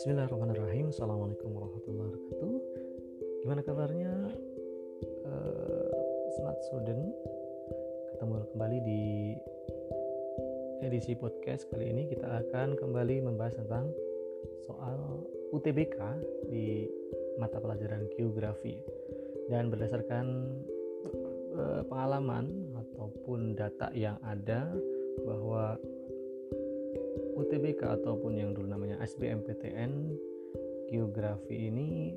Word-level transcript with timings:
Bismillahirrahmanirrahim. 0.00 0.88
Assalamualaikum 0.88 1.60
warahmatullahi 1.60 2.08
wabarakatuh. 2.08 2.52
Gimana 3.44 3.60
kabarnya? 3.60 4.32
Uh, 5.28 5.92
Smart 6.40 6.56
Student 6.72 7.12
Ketemu 8.08 8.48
kembali 8.48 8.78
di 8.80 9.04
edisi 10.88 11.12
podcast 11.12 11.68
kali 11.68 11.92
ini. 11.92 12.08
Kita 12.08 12.32
akan 12.32 12.80
kembali 12.80 13.28
membahas 13.28 13.60
tentang 13.60 13.92
soal 14.64 15.20
UTBK 15.52 16.00
di 16.48 16.88
mata 17.36 17.60
pelajaran 17.60 18.08
geografi. 18.16 18.80
Dan 19.52 19.68
berdasarkan 19.68 20.48
uh, 21.60 21.84
pengalaman 21.84 22.72
ataupun 22.72 23.52
data 23.52 23.92
yang 23.92 24.16
ada 24.24 24.64
bahwa 25.28 25.76
UTBK 27.40 28.00
ataupun 28.00 28.36
yang 28.36 28.52
dulu 28.52 28.68
namanya 28.68 29.00
SBMPTN 29.00 29.92
geografi 30.92 31.70
ini 31.72 32.12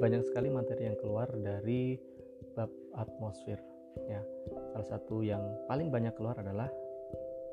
banyak 0.00 0.24
sekali 0.26 0.48
materi 0.48 0.88
yang 0.88 0.98
keluar 0.98 1.28
dari 1.38 1.94
bab 2.56 2.72
atmosfer 2.96 3.60
ya. 4.08 4.22
Salah 4.74 4.88
satu 4.88 5.22
yang 5.22 5.42
paling 5.70 5.92
banyak 5.92 6.16
keluar 6.16 6.34
adalah 6.40 6.66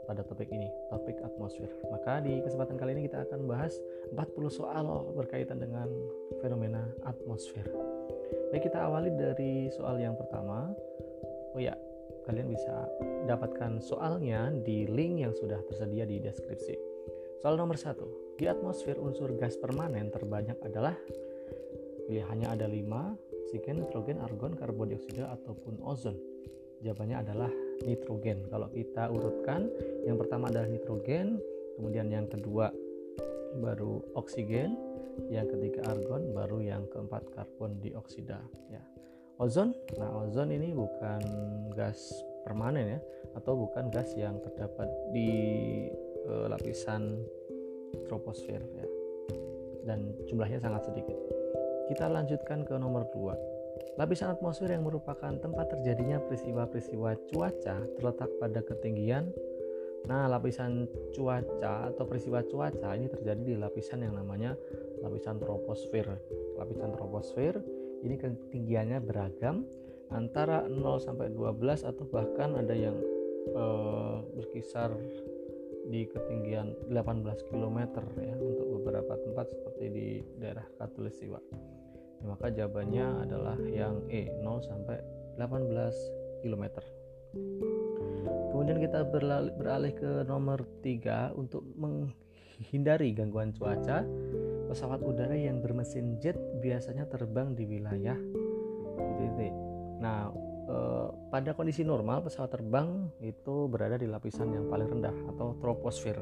pada 0.05 0.21
topik 0.21 0.49
ini 0.49 0.69
topik 0.89 1.17
atmosfer. 1.21 1.69
Maka 1.89 2.21
di 2.21 2.41
kesempatan 2.41 2.77
kali 2.77 2.97
ini 2.97 3.09
kita 3.09 3.25
akan 3.25 3.49
bahas 3.49 3.77
40 4.13 4.49
soal 4.49 4.85
berkaitan 5.17 5.61
dengan 5.61 5.89
fenomena 6.39 6.85
atmosfer. 7.05 7.65
Baik 8.53 8.69
kita 8.71 8.85
awali 8.85 9.11
dari 9.13 9.69
soal 9.73 9.97
yang 9.99 10.13
pertama. 10.17 10.71
Oh 11.53 11.61
ya 11.61 11.73
kalian 12.25 12.49
bisa 12.49 12.89
dapatkan 13.29 13.81
soalnya 13.81 14.49
di 14.65 14.89
link 14.89 15.21
yang 15.21 15.33
sudah 15.33 15.61
tersedia 15.69 16.09
di 16.09 16.17
deskripsi 16.17 16.94
Soal 17.39 17.59
nomor 17.59 17.75
satu, 17.75 18.35
di 18.39 18.47
atmosfer 18.47 18.95
unsur 18.99 19.35
gas 19.35 19.59
permanen 19.59 20.11
terbanyak 20.11 20.59
adalah 20.63 20.95
pilihannya 22.07 22.47
ada 22.47 22.67
lima, 22.69 23.15
oksigen, 23.43 23.83
nitrogen, 23.83 24.19
argon, 24.23 24.55
karbon 24.55 24.91
dioksida 24.91 25.31
ataupun 25.35 25.79
ozon. 25.83 26.15
Jawabannya 26.83 27.17
adalah 27.23 27.51
nitrogen. 27.83 28.45
Kalau 28.51 28.67
kita 28.69 29.09
urutkan, 29.09 29.67
yang 30.05 30.19
pertama 30.19 30.51
adalah 30.51 30.69
nitrogen, 30.69 31.39
kemudian 31.79 32.07
yang 32.11 32.27
kedua 32.29 32.69
baru 33.59 34.03
oksigen, 34.19 34.75
yang 35.31 35.47
ketiga 35.47 35.87
argon, 35.87 36.35
baru 36.35 36.59
yang 36.59 36.83
keempat 36.91 37.31
karbon 37.31 37.79
dioksida. 37.79 38.43
Ya. 38.67 38.83
Ozon, 39.39 39.75
nah 39.99 40.11
ozon 40.23 40.51
ini 40.51 40.71
bukan 40.71 41.19
gas 41.75 42.11
permanen 42.47 42.95
ya, 42.95 42.99
atau 43.35 43.55
bukan 43.55 43.91
gas 43.91 44.11
yang 44.15 44.39
terdapat 44.39 44.87
di 45.11 45.31
uh, 46.27 46.45
lapisan 46.51 47.21
troposfer 48.05 48.61
ya. 48.61 48.85
Dan 49.85 50.17
jumlahnya 50.25 50.57
sangat 50.61 50.89
sedikit. 50.89 51.17
Kita 51.85 52.09
lanjutkan 52.09 52.65
ke 52.65 52.73
nomor 52.77 53.05
2 53.13 53.55
lapisan 53.95 54.35
atmosfer 54.35 54.71
yang 54.71 54.83
merupakan 54.83 55.31
tempat 55.39 55.71
terjadinya 55.71 56.19
peristiwa-peristiwa 56.19 57.15
cuaca 57.31 57.77
terletak 57.95 58.29
pada 58.39 58.59
ketinggian. 58.63 59.31
Nah 60.05 60.29
lapisan 60.29 60.85
cuaca 61.15 61.89
atau 61.89 62.03
peristiwa 62.05 62.43
cuaca 62.45 62.93
ini 62.93 63.07
terjadi 63.09 63.41
di 63.41 63.55
lapisan 63.57 64.05
yang 64.05 64.13
namanya 64.19 64.53
lapisan 65.01 65.41
troposfer 65.41 66.05
lapisan 66.55 66.93
troposfer 66.93 67.57
ini 68.05 68.15
ketinggiannya 68.21 69.01
beragam 69.01 69.65
antara 70.13 70.69
0 70.69 71.01
sampai 71.01 71.33
12 71.33 71.89
atau 71.89 72.05
bahkan 72.05 72.53
ada 72.53 72.75
yang 72.77 72.93
eh, 73.49 74.17
berkisar 74.37 74.93
di 75.85 76.09
ketinggian 76.09 76.73
18 76.89 77.49
km 77.49 77.77
ya 78.17 78.35
untuk 78.37 78.67
beberapa 78.81 79.13
tempat 79.21 79.45
seperti 79.53 79.85
di 79.93 80.07
daerah 80.41 80.65
Katulistiwa. 80.81 81.39
Ya, 82.21 82.25
maka 82.25 82.49
jawabannya 82.49 83.05
adalah 83.29 83.57
yang 83.69 84.01
E 84.09 84.33
0 84.41 84.65
sampai 84.65 84.97
18 85.37 86.41
km. 86.41 86.65
Kemudian 88.55 88.79
kita 88.79 89.03
beralih, 89.05 89.93
ke 89.93 90.23
nomor 90.25 90.63
3 90.81 91.35
untuk 91.35 91.61
menghindari 91.75 93.11
gangguan 93.13 93.51
cuaca. 93.51 94.07
Pesawat 94.65 95.05
udara 95.05 95.37
yang 95.37 95.61
bermesin 95.61 96.17
jet 96.17 96.39
biasanya 96.63 97.05
terbang 97.05 97.53
di 97.53 97.69
wilayah 97.69 98.17
titik. 99.21 99.53
Nah, 100.01 100.33
Eh, 100.65 101.04
pada 101.29 101.57
kondisi 101.57 101.81
normal 101.81 102.21
pesawat 102.21 102.53
terbang 102.53 103.09
itu 103.21 103.65
berada 103.65 103.97
di 103.97 104.05
lapisan 104.05 104.53
yang 104.53 104.65
paling 104.69 104.87
rendah 104.87 105.15
atau 105.33 105.57
troposfer. 105.57 106.21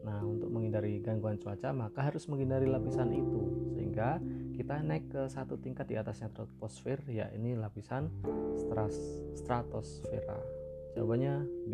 Nah, 0.00 0.24
untuk 0.24 0.48
menghindari 0.48 1.04
gangguan 1.04 1.36
cuaca 1.36 1.76
maka 1.76 2.08
harus 2.08 2.24
menghindari 2.24 2.64
lapisan 2.64 3.12
itu 3.12 3.72
sehingga 3.76 4.16
kita 4.56 4.80
naik 4.80 5.12
ke 5.12 5.28
satu 5.28 5.60
tingkat 5.60 5.92
di 5.92 6.00
atasnya 6.00 6.32
troposfer 6.32 7.04
ya 7.08 7.28
ini 7.36 7.52
lapisan 7.52 8.08
stratosfera. 9.36 10.40
Jawabannya 10.96 11.34
B. 11.68 11.72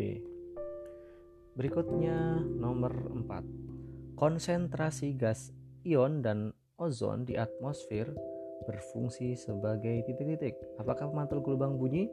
Berikutnya 1.57 2.43
nomor 2.43 2.93
4. 3.15 4.19
Konsentrasi 4.19 5.17
gas 5.17 5.55
ion 5.87 6.21
dan 6.21 6.53
ozon 6.77 7.25
di 7.25 7.39
atmosfer 7.39 8.13
berfungsi 8.67 9.39
sebagai 9.39 10.05
titik-titik. 10.05 10.59
Apakah 10.77 11.09
pemantul 11.09 11.41
gelombang 11.41 11.79
bunyi? 11.79 12.11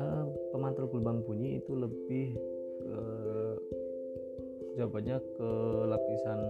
Uh, 0.00 0.24
pemantul 0.56 0.88
gelombang 0.88 1.20
bunyi 1.28 1.60
itu 1.60 1.76
lebih 1.76 2.32
uh, 2.88 3.52
jawabannya 4.80 5.20
ke 5.36 5.50
lapisan 5.92 6.40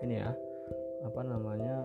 ini 0.00 0.16
ya. 0.16 0.32
Apa 1.04 1.20
namanya? 1.20 1.84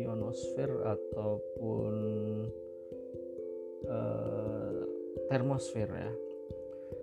Ionosfer 0.00 0.80
ataupun 0.80 1.94
uh, 3.84 4.80
termosfer 5.28 5.92
ya. 5.92 6.10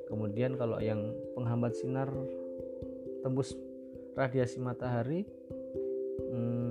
Kemudian 0.09 0.58
kalau 0.58 0.81
yang 0.81 1.14
penghambat 1.38 1.78
sinar 1.78 2.09
tembus 3.22 3.53
radiasi 4.18 4.58
matahari 4.58 5.29
hmm, 6.34 6.66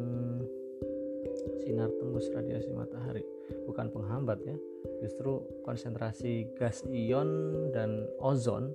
sinar 1.77 1.93
tembus 2.01 2.33
radiasi 2.33 2.73
matahari. 2.73 3.21
Bukan 3.69 3.93
penghambat 3.93 4.41
ya. 4.49 4.57
Justru 5.05 5.45
konsentrasi 5.61 6.49
gas 6.57 6.81
ion 6.89 7.29
dan 7.69 8.09
ozon 8.17 8.73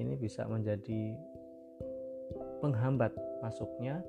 ini 0.00 0.16
bisa 0.16 0.48
menjadi 0.48 1.12
penghambat 2.64 3.12
masuknya 3.44 4.00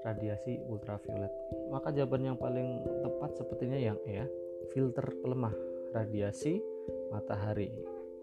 radiasi 0.00 0.64
ultraviolet. 0.64 1.28
Maka 1.68 1.92
jawaban 1.92 2.32
yang 2.32 2.40
paling 2.40 2.80
tepat 3.04 3.36
sepertinya 3.36 3.76
yang 3.76 4.00
ya 4.08 4.24
filter 4.72 5.04
pelemah 5.20 5.52
radiasi 5.92 6.64
matahari 7.12 7.68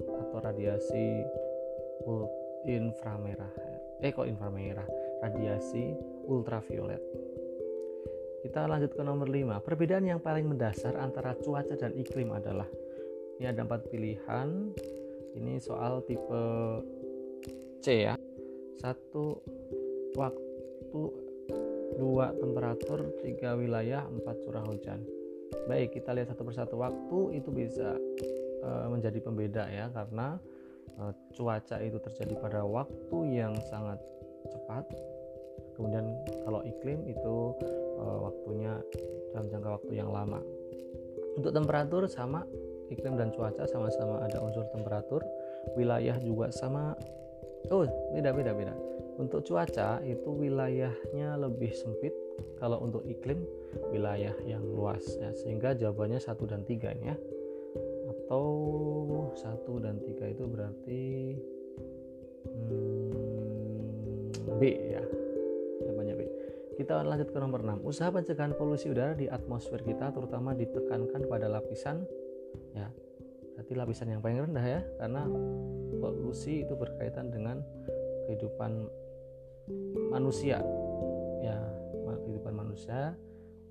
atau 0.01 0.41
radiasi 0.41 1.21
inframerah. 2.65 3.53
Eh 4.01 4.09
kok 4.09 4.25
inframerah? 4.25 4.89
Radiasi 5.21 5.93
ultraviolet. 6.25 7.24
Kita 8.55 8.71
lanjut 8.71 8.95
ke 8.95 9.03
nomor 9.03 9.27
5. 9.27 9.67
Perbedaan 9.67 10.07
yang 10.07 10.23
paling 10.23 10.47
mendasar 10.47 10.95
antara 10.95 11.35
cuaca 11.35 11.75
dan 11.75 11.91
iklim 11.91 12.31
adalah 12.31 12.63
ini 13.35 13.51
ada 13.51 13.67
empat 13.67 13.91
pilihan. 13.91 14.71
Ini 15.35 15.59
soal 15.59 15.99
tipe 16.07 16.39
C 17.83 18.07
ya. 18.07 18.15
Satu 18.79 19.43
waktu, 20.15 21.01
dua 21.99 22.31
temperatur, 22.31 23.19
tiga 23.19 23.59
wilayah, 23.59 24.07
empat 24.07 24.39
curah 24.47 24.63
hujan. 24.63 25.03
Baik, 25.67 25.99
kita 25.99 26.15
lihat 26.15 26.31
satu 26.31 26.47
persatu 26.47 26.79
waktu 26.79 27.43
itu 27.43 27.51
bisa 27.51 27.99
e, 28.63 28.69
menjadi 28.87 29.19
pembeda 29.19 29.67
ya 29.67 29.91
karena 29.91 30.39
e, 30.95 31.11
cuaca 31.35 31.83
itu 31.83 31.99
terjadi 31.99 32.39
pada 32.39 32.63
waktu 32.63 33.35
yang 33.35 33.51
sangat 33.67 33.99
cepat 34.47 34.87
kemudian 35.75 36.07
kalau 36.47 36.63
iklim 36.63 37.03
itu 37.05 37.35
uh, 37.99 38.31
waktunya 38.31 38.79
dalam 39.35 39.47
jangka 39.51 39.69
waktu 39.81 39.93
yang 39.99 40.09
lama. 40.09 40.39
Untuk 41.35 41.51
temperatur 41.51 42.07
sama 42.07 42.47
iklim 42.87 43.19
dan 43.19 43.33
cuaca 43.35 43.67
sama-sama 43.67 44.23
ada 44.23 44.39
unsur 44.39 44.63
temperatur. 44.71 45.21
Wilayah 45.75 46.15
juga 46.23 46.53
sama. 46.53 46.95
Oh 47.73 47.83
beda 48.15 48.31
beda 48.31 48.55
beda. 48.55 48.73
Untuk 49.19 49.43
cuaca 49.47 49.99
itu 50.03 50.29
wilayahnya 50.31 51.35
lebih 51.39 51.75
sempit. 51.75 52.15
Kalau 52.59 52.83
untuk 52.83 53.03
iklim 53.07 53.43
wilayah 53.91 54.35
yang 54.47 54.63
luas 54.63 55.03
ya. 55.19 55.31
Sehingga 55.35 55.75
jawabannya 55.75 56.19
satu 56.23 56.47
dan 56.47 56.63
tiga 56.63 56.95
ya. 57.03 57.15
Atau 58.05 58.45
satu 59.35 59.83
dan 59.83 59.99
tiga 60.03 60.31
itu 60.31 60.43
berarti 60.47 61.03
hmm, 62.47 63.25
B 64.55 64.61
ya 64.95 65.03
kita 66.75 67.01
lanjut 67.01 67.31
ke 67.31 67.37
nomor 67.39 67.63
6. 67.63 67.87
Usaha 67.87 68.11
pencegahan 68.11 68.53
polusi 68.55 68.91
udara 68.91 69.15
di 69.15 69.31
atmosfer 69.31 69.79
kita 69.79 70.11
terutama 70.11 70.51
ditekankan 70.51 71.27
pada 71.27 71.47
lapisan 71.47 72.03
ya. 72.75 72.91
Berarti 73.55 73.73
lapisan 73.73 74.11
yang 74.11 74.19
paling 74.19 74.51
rendah 74.51 74.65
ya 74.67 74.81
karena 74.99 75.23
polusi 76.03 76.67
itu 76.67 76.75
berkaitan 76.75 77.31
dengan 77.31 77.63
kehidupan 78.27 78.91
manusia 80.11 80.59
ya 81.39 81.57
kehidupan 82.25 82.53
manusia 82.53 83.15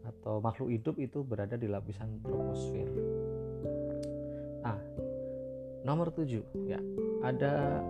atau 0.05 0.41
makhluk 0.41 0.73
hidup 0.73 0.97
itu 1.01 1.25
berada 1.25 1.57
di 1.57 1.69
lapisan 1.69 2.21
troposfer. 2.25 2.89
Nah, 4.65 4.81
nomor 5.85 6.13
tujuh 6.13 6.45
ya 6.69 6.81
ada 7.25 7.81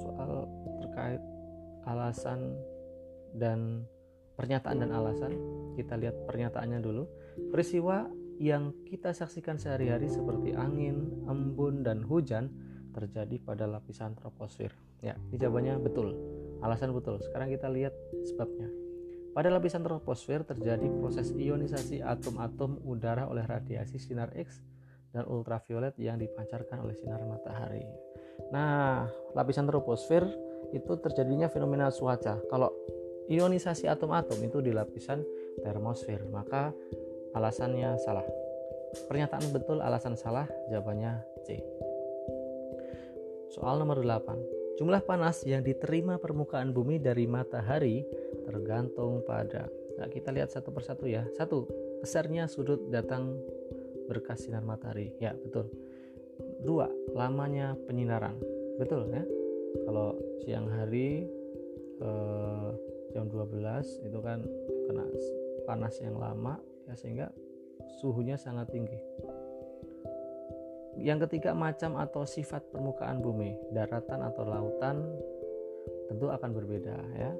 soal 0.00 0.48
terkait 0.80 1.20
alasan 1.84 2.56
dan 3.36 3.84
pernyataan 4.42 4.82
dan 4.82 4.90
alasan. 4.90 5.32
Kita 5.78 5.94
lihat 5.94 6.26
pernyataannya 6.26 6.82
dulu. 6.82 7.06
Peristiwa 7.54 8.10
yang 8.42 8.74
kita 8.82 9.14
saksikan 9.14 9.54
sehari-hari 9.54 10.10
seperti 10.10 10.58
angin, 10.58 11.22
embun, 11.30 11.86
dan 11.86 12.02
hujan 12.02 12.50
terjadi 12.90 13.38
pada 13.38 13.70
lapisan 13.70 14.18
troposfer. 14.18 14.74
Ya, 14.98 15.14
ini 15.30 15.38
jawabannya 15.38 15.78
betul. 15.78 16.18
Alasan 16.58 16.90
betul. 16.90 17.22
Sekarang 17.22 17.54
kita 17.54 17.70
lihat 17.70 17.94
sebabnya. 18.26 18.66
Pada 19.32 19.48
lapisan 19.48 19.80
troposfer 19.80 20.44
terjadi 20.44 20.90
proses 21.00 21.32
ionisasi 21.32 22.04
atom-atom 22.04 22.82
udara 22.84 23.30
oleh 23.30 23.46
radiasi 23.46 23.96
sinar 23.96 24.28
X 24.36 24.60
dan 25.14 25.24
ultraviolet 25.24 25.96
yang 25.96 26.20
dipancarkan 26.20 26.84
oleh 26.84 26.92
sinar 26.98 27.22
matahari. 27.24 27.80
Nah, 28.52 29.08
lapisan 29.32 29.64
troposfer 29.64 30.28
itu 30.76 30.92
terjadinya 31.00 31.48
fenomena 31.48 31.88
cuaca. 31.88 32.44
Kalau 32.52 32.68
ionisasi 33.32 33.88
atom-atom 33.88 34.36
itu 34.44 34.60
di 34.60 34.68
lapisan 34.68 35.24
termosfer, 35.64 36.20
maka 36.28 36.76
alasannya 37.32 37.96
salah. 37.96 38.24
Pernyataan 39.08 39.48
betul 39.56 39.80
alasan 39.80 40.20
salah, 40.20 40.44
jawabannya 40.68 41.24
C. 41.48 41.56
Soal 43.56 43.80
nomor 43.80 44.04
8. 44.04 44.76
Jumlah 44.76 45.04
panas 45.04 45.44
yang 45.48 45.64
diterima 45.64 46.20
permukaan 46.20 46.72
bumi 46.72 47.00
dari 47.00 47.24
matahari 47.28 48.04
tergantung 48.44 49.20
pada 49.24 49.68
Nah, 49.98 50.08
kita 50.08 50.32
lihat 50.32 50.52
satu 50.52 50.72
persatu 50.72 51.04
ya. 51.04 51.26
Satu, 51.36 51.68
besarnya 52.00 52.48
sudut 52.48 52.88
datang 52.88 53.36
berkas 54.08 54.46
sinar 54.46 54.64
matahari. 54.64 55.12
Ya, 55.20 55.36
betul. 55.36 55.68
Dua, 56.62 56.88
lamanya 57.12 57.76
penyinaran. 57.86 58.36
Betul 58.80 59.12
ya. 59.12 59.22
Kalau 59.86 60.16
siang 60.44 60.68
hari 60.68 61.28
eh, 62.00 62.70
jam 63.12 63.28
12 63.28 64.08
itu 64.08 64.18
kan 64.24 64.40
kena 64.88 65.04
panas 65.68 65.94
yang 66.02 66.16
lama 66.18 66.58
ya 66.88 66.94
sehingga 66.96 67.26
suhunya 68.02 68.34
sangat 68.40 68.72
tinggi. 68.72 68.98
Yang 70.98 71.28
ketiga 71.28 71.56
macam 71.56 71.96
atau 71.96 72.28
sifat 72.28 72.68
permukaan 72.68 73.24
bumi, 73.24 73.56
daratan 73.72 74.20
atau 74.28 74.44
lautan 74.44 74.96
tentu 76.12 76.28
akan 76.28 76.50
berbeda 76.52 76.96
ya. 77.16 77.32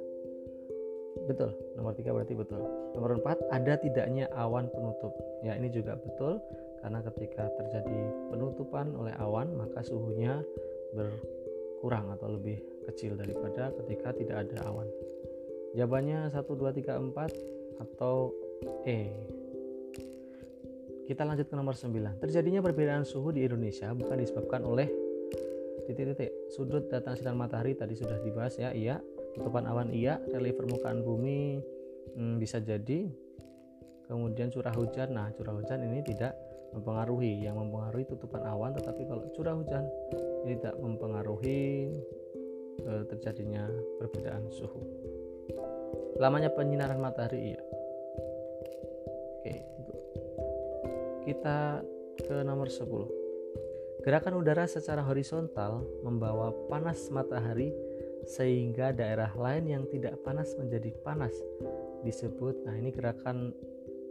Betul, 1.28 1.52
nomor 1.76 1.92
tiga 1.92 2.16
berarti 2.16 2.32
betul. 2.32 2.64
Nomor 2.96 3.20
empat 3.20 3.44
ada 3.52 3.76
tidaknya 3.76 4.32
awan 4.32 4.72
penutup. 4.72 5.12
Ya 5.44 5.52
ini 5.60 5.68
juga 5.68 6.00
betul 6.00 6.40
karena 6.80 6.98
ketika 7.04 7.46
terjadi 7.60 7.98
penutupan 8.32 8.96
oleh 8.96 9.14
awan 9.20 9.54
maka 9.54 9.84
suhunya 9.84 10.40
berkurang 10.96 12.10
atau 12.16 12.32
lebih 12.34 12.58
kecil 12.88 13.14
daripada 13.14 13.70
ketika 13.84 14.16
tidak 14.16 14.48
ada 14.48 14.66
awan. 14.66 14.88
Jawabannya 15.72 16.28
1, 16.28 16.36
2, 16.36 16.84
3, 16.84 17.00
4 17.00 17.80
atau 17.80 18.36
E. 18.84 18.98
Kita 21.08 21.24
lanjut 21.24 21.48
ke 21.48 21.54
nomor 21.56 21.74
9. 21.74 22.20
Terjadinya 22.20 22.60
perbedaan 22.60 23.08
suhu 23.08 23.32
di 23.32 23.48
Indonesia 23.48 23.88
bukan 23.96 24.20
disebabkan 24.20 24.62
oleh 24.68 24.86
titik-titik 25.88 26.30
sudut 26.52 26.86
datang 26.86 27.18
sinar 27.18 27.34
matahari 27.34 27.74
tadi 27.74 27.96
sudah 27.96 28.20
dibahas 28.20 28.54
ya 28.60 28.70
iya. 28.76 29.00
Tutupan 29.32 29.64
awan 29.64 29.88
iya. 29.96 30.20
Relief 30.28 30.60
permukaan 30.60 31.00
bumi 31.00 31.64
hmm, 32.20 32.36
bisa 32.36 32.60
jadi. 32.60 33.08
Kemudian 34.06 34.52
curah 34.52 34.76
hujan. 34.76 35.16
Nah 35.16 35.32
curah 35.32 35.56
hujan 35.56 35.88
ini 35.88 36.04
tidak 36.04 36.36
mempengaruhi. 36.76 37.48
Yang 37.48 37.64
mempengaruhi 37.64 38.04
tutupan 38.12 38.44
awan 38.44 38.76
tetapi 38.76 39.08
kalau 39.08 39.24
curah 39.32 39.56
hujan 39.56 39.88
ini 40.44 40.60
tidak 40.60 40.76
mempengaruhi 40.84 41.64
e, 42.84 42.92
terjadinya 43.08 43.68
perbedaan 43.96 44.48
suhu 44.52 45.11
lamanya 46.18 46.52
penyinaran 46.52 47.00
matahari 47.00 47.54
iya. 47.54 47.62
Kita 51.22 51.78
ke 52.18 52.42
nomor 52.42 52.66
10. 52.66 54.02
Gerakan 54.02 54.42
udara 54.42 54.66
secara 54.66 55.06
horizontal 55.06 55.86
membawa 56.02 56.50
panas 56.66 57.06
matahari 57.14 57.70
sehingga 58.26 58.90
daerah 58.90 59.30
lain 59.38 59.70
yang 59.70 59.84
tidak 59.86 60.18
panas 60.26 60.50
menjadi 60.58 60.90
panas 61.06 61.34
disebut 62.02 62.66
nah 62.66 62.74
ini 62.74 62.90
gerakan 62.90 63.54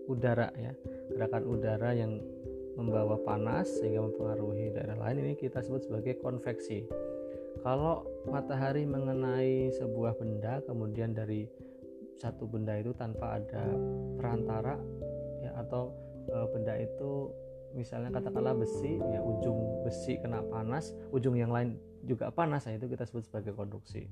udara 0.07 0.56
ya. 0.56 0.71
Gerakan 1.12 1.44
udara 1.44 1.92
yang 1.92 2.24
membawa 2.80 3.19
panas 3.27 3.68
sehingga 3.83 4.07
mempengaruhi 4.07 4.71
daerah 4.71 4.95
lain 4.95 5.27
ini 5.27 5.33
kita 5.36 5.59
sebut 5.59 5.83
sebagai 5.83 6.15
konveksi. 6.24 6.88
Kalau 7.59 8.07
matahari 8.31 8.88
mengenai 8.88 9.75
sebuah 9.75 10.15
benda 10.15 10.63
kemudian 10.63 11.12
dari 11.12 11.51
satu 12.19 12.50
benda 12.50 12.75
itu 12.78 12.92
tanpa 12.98 13.40
ada 13.40 13.66
perantara 14.18 14.75
ya 15.42 15.52
atau 15.62 15.94
e, 16.28 16.38
benda 16.52 16.75
itu 16.78 17.31
misalnya 17.72 18.12
katakanlah 18.12 18.58
besi 18.58 19.00
ya 19.00 19.24
ujung 19.24 19.86
besi 19.88 20.19
kena 20.19 20.44
panas 20.52 20.92
ujung 21.16 21.40
yang 21.40 21.50
lain 21.56 21.80
juga 22.04 22.34
panas 22.34 22.66
nah 22.68 22.74
itu 22.74 22.90
kita 22.90 23.06
sebut 23.06 23.24
sebagai 23.30 23.54
konduksi. 23.54 24.10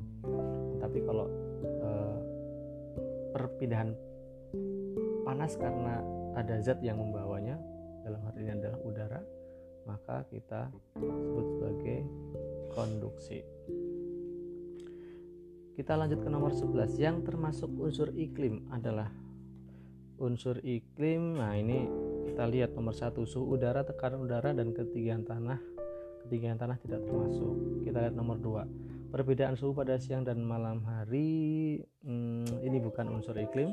Tapi 0.79 0.99
kalau 1.03 1.25
e, 1.63 1.89
perpindahan 3.33 3.93
panas 5.25 5.53
karena 5.57 6.01
ada 6.37 6.61
zat 6.61 6.81
yang 6.81 6.97
membawanya 6.97 7.57
dalam 8.05 8.21
hal 8.25 8.33
ini 8.37 8.51
adalah 8.55 8.79
udara 8.81 9.21
maka 9.85 10.21
kita 10.29 10.69
sebut 10.97 11.45
sebagai 11.57 11.99
konduksi 12.73 13.41
kita 15.79 15.95
lanjut 15.95 16.19
ke 16.19 16.27
nomor 16.27 16.51
11 16.51 16.99
yang 16.99 17.23
termasuk 17.23 17.71
unsur 17.79 18.11
iklim 18.11 18.67
adalah 18.67 19.07
unsur 20.19 20.59
iklim. 20.59 21.39
Nah 21.39 21.55
ini 21.55 21.87
kita 22.27 22.43
lihat 22.51 22.75
nomor 22.75 22.91
satu. 22.91 23.23
Suhu 23.23 23.55
udara 23.55 23.87
tekanan 23.87 24.27
udara 24.27 24.51
dan 24.51 24.75
ketinggian 24.75 25.23
tanah. 25.23 25.55
Ketinggian 26.27 26.59
tanah 26.59 26.75
tidak 26.83 27.07
termasuk. 27.07 27.87
Kita 27.87 27.95
lihat 27.95 28.11
nomor 28.11 28.43
dua. 28.43 28.67
Perbedaan 29.07 29.55
suhu 29.55 29.71
pada 29.71 29.95
siang 29.95 30.27
dan 30.27 30.43
malam 30.43 30.83
hari. 30.83 31.79
Hmm, 32.03 32.43
ini 32.59 32.83
bukan 32.83 33.07
unsur 33.07 33.39
iklim. 33.39 33.71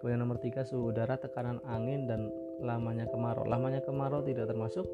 Kemudian 0.00 0.24
nomor 0.24 0.40
tiga 0.40 0.64
suhu 0.64 0.96
udara 0.96 1.20
tekanan 1.20 1.60
angin 1.68 2.08
dan 2.08 2.32
lamanya 2.64 3.04
kemarau. 3.12 3.44
Lamanya 3.44 3.84
kemarau 3.84 4.24
tidak 4.24 4.48
termasuk. 4.48 4.88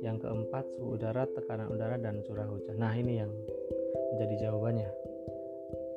Yang 0.00 0.24
keempat 0.24 0.64
suhu 0.80 0.96
udara 0.96 1.28
tekanan 1.28 1.68
udara 1.68 2.00
dan 2.00 2.24
curah 2.24 2.48
hujan. 2.48 2.80
Nah 2.80 2.96
ini 2.96 3.20
yang 3.20 3.28
menjadi 4.16 4.48
jawabannya 4.48 5.09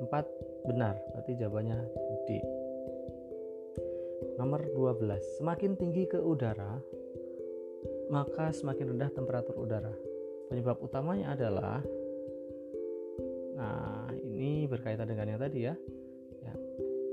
empat 0.07 0.25
benar 0.67 0.95
berarti 1.11 1.35
jawabannya 1.39 1.79
D 2.27 2.29
Nomor 4.33 4.65
12. 4.73 5.39
Semakin 5.39 5.77
tinggi 5.77 6.09
ke 6.09 6.17
udara, 6.17 6.81
maka 8.09 8.49
semakin 8.49 8.95
rendah 8.97 9.11
temperatur 9.13 9.53
udara. 9.61 9.93
Penyebab 10.49 10.81
utamanya 10.81 11.37
adalah 11.37 11.79
Nah, 13.53 14.09
ini 14.25 14.65
berkaitan 14.65 15.05
dengan 15.05 15.29
yang 15.29 15.41
tadi 15.41 15.59
ya. 15.69 15.77
ya. 16.41 16.53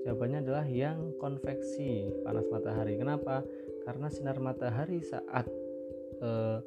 Jawabannya 0.09 0.41
adalah 0.41 0.65
yang 0.65 1.13
konveksi 1.21 2.09
panas 2.25 2.49
matahari. 2.49 2.97
Kenapa? 2.97 3.45
Karena 3.85 4.09
sinar 4.09 4.41
matahari 4.41 5.05
saat 5.05 5.45
eh, 6.25 6.59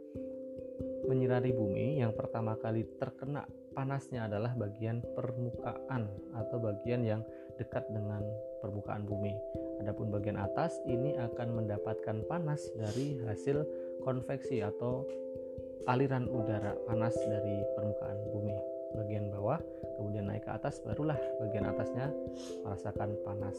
menyinari 1.09 1.51
bumi 1.57 2.05
yang 2.05 2.13
pertama 2.13 2.53
kali 2.53 2.85
terkena 3.01 3.49
panasnya 3.73 4.29
adalah 4.29 4.53
bagian 4.55 5.01
permukaan 5.17 6.07
atau 6.37 6.57
bagian 6.61 7.01
yang 7.03 7.21
dekat 7.57 7.85
dengan 7.91 8.21
permukaan 8.61 9.05
bumi. 9.05 9.33
Adapun 9.83 10.09
bagian 10.09 10.39
atas 10.39 10.77
ini 10.87 11.17
akan 11.17 11.59
mendapatkan 11.63 12.23
panas 12.29 12.63
dari 12.77 13.19
hasil 13.25 13.65
konveksi 14.05 14.63
atau 14.63 15.03
aliran 15.89 16.29
udara 16.31 16.77
panas 16.87 17.13
dari 17.17 17.59
permukaan 17.75 18.17
bumi. 18.31 18.55
Bagian 18.93 19.33
bawah 19.33 19.59
kemudian 19.97 20.29
naik 20.29 20.45
ke 20.45 20.51
atas 20.53 20.79
barulah 20.85 21.17
bagian 21.41 21.65
atasnya 21.67 22.13
merasakan 22.63 23.17
panas. 23.25 23.57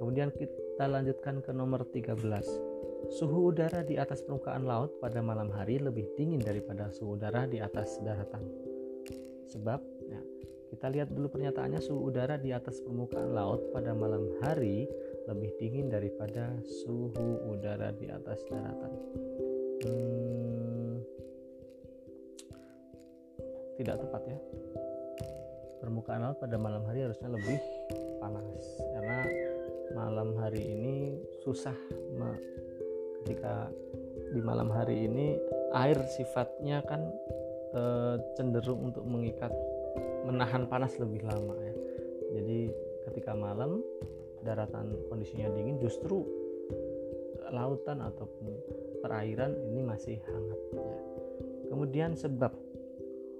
Kemudian 0.00 0.32
kita 0.32 0.88
lanjutkan 0.88 1.44
ke 1.44 1.52
nomor 1.52 1.84
13. 1.84 2.16
Suhu 3.10 3.52
udara 3.52 3.84
di 3.84 4.00
atas 4.00 4.24
permukaan 4.24 4.64
laut 4.64 4.96
pada 5.02 5.20
malam 5.20 5.52
hari 5.52 5.76
lebih 5.76 6.08
dingin 6.16 6.40
daripada 6.40 6.88
suhu 6.94 7.20
udara 7.20 7.44
di 7.44 7.60
atas 7.60 8.00
daratan. 8.00 8.69
Sebab 9.50 9.80
ya, 10.06 10.20
kita 10.70 10.86
lihat 10.94 11.10
dulu 11.10 11.26
pernyataannya 11.34 11.82
suhu 11.82 12.06
udara 12.06 12.38
di 12.38 12.54
atas 12.54 12.78
permukaan 12.78 13.34
laut 13.34 13.74
pada 13.74 13.90
malam 13.90 14.30
hari 14.38 14.86
lebih 15.26 15.50
dingin 15.58 15.90
daripada 15.90 16.54
suhu 16.62 17.50
udara 17.50 17.90
di 17.90 18.06
atas 18.06 18.38
daratan. 18.46 18.92
Hmm, 19.82 20.94
tidak 23.80 23.96
tepat 24.06 24.22
ya. 24.28 24.38
permukaan 25.80 26.20
laut 26.20 26.36
pada 26.36 26.60
malam 26.60 26.84
hari 26.84 27.08
harusnya 27.08 27.32
lebih 27.32 27.56
panas 28.20 28.64
karena 28.92 29.24
malam 29.96 30.36
hari 30.36 30.60
ini 30.60 31.16
susah 31.40 31.72
ketika 33.24 33.72
di 34.36 34.40
malam 34.44 34.68
hari 34.68 35.08
ini 35.08 35.40
air 35.72 35.96
sifatnya 36.12 36.84
kan 36.84 37.00
e, 37.74 37.82
cenderung 38.36 38.92
untuk 38.92 39.04
mengikat 39.06 39.52
menahan 40.26 40.68
panas 40.68 40.94
lebih 41.00 41.24
lama 41.26 41.56
ya 41.58 41.74
jadi 42.38 42.60
ketika 43.10 43.34
malam 43.34 43.82
daratan 44.46 44.94
kondisinya 45.10 45.50
dingin 45.52 45.80
justru 45.82 46.22
lautan 47.50 47.98
ataupun 47.98 48.46
perairan 49.02 49.58
ini 49.74 49.82
masih 49.82 50.16
hangat 50.22 50.60
ya. 50.70 50.96
kemudian 51.72 52.14
sebab 52.14 52.54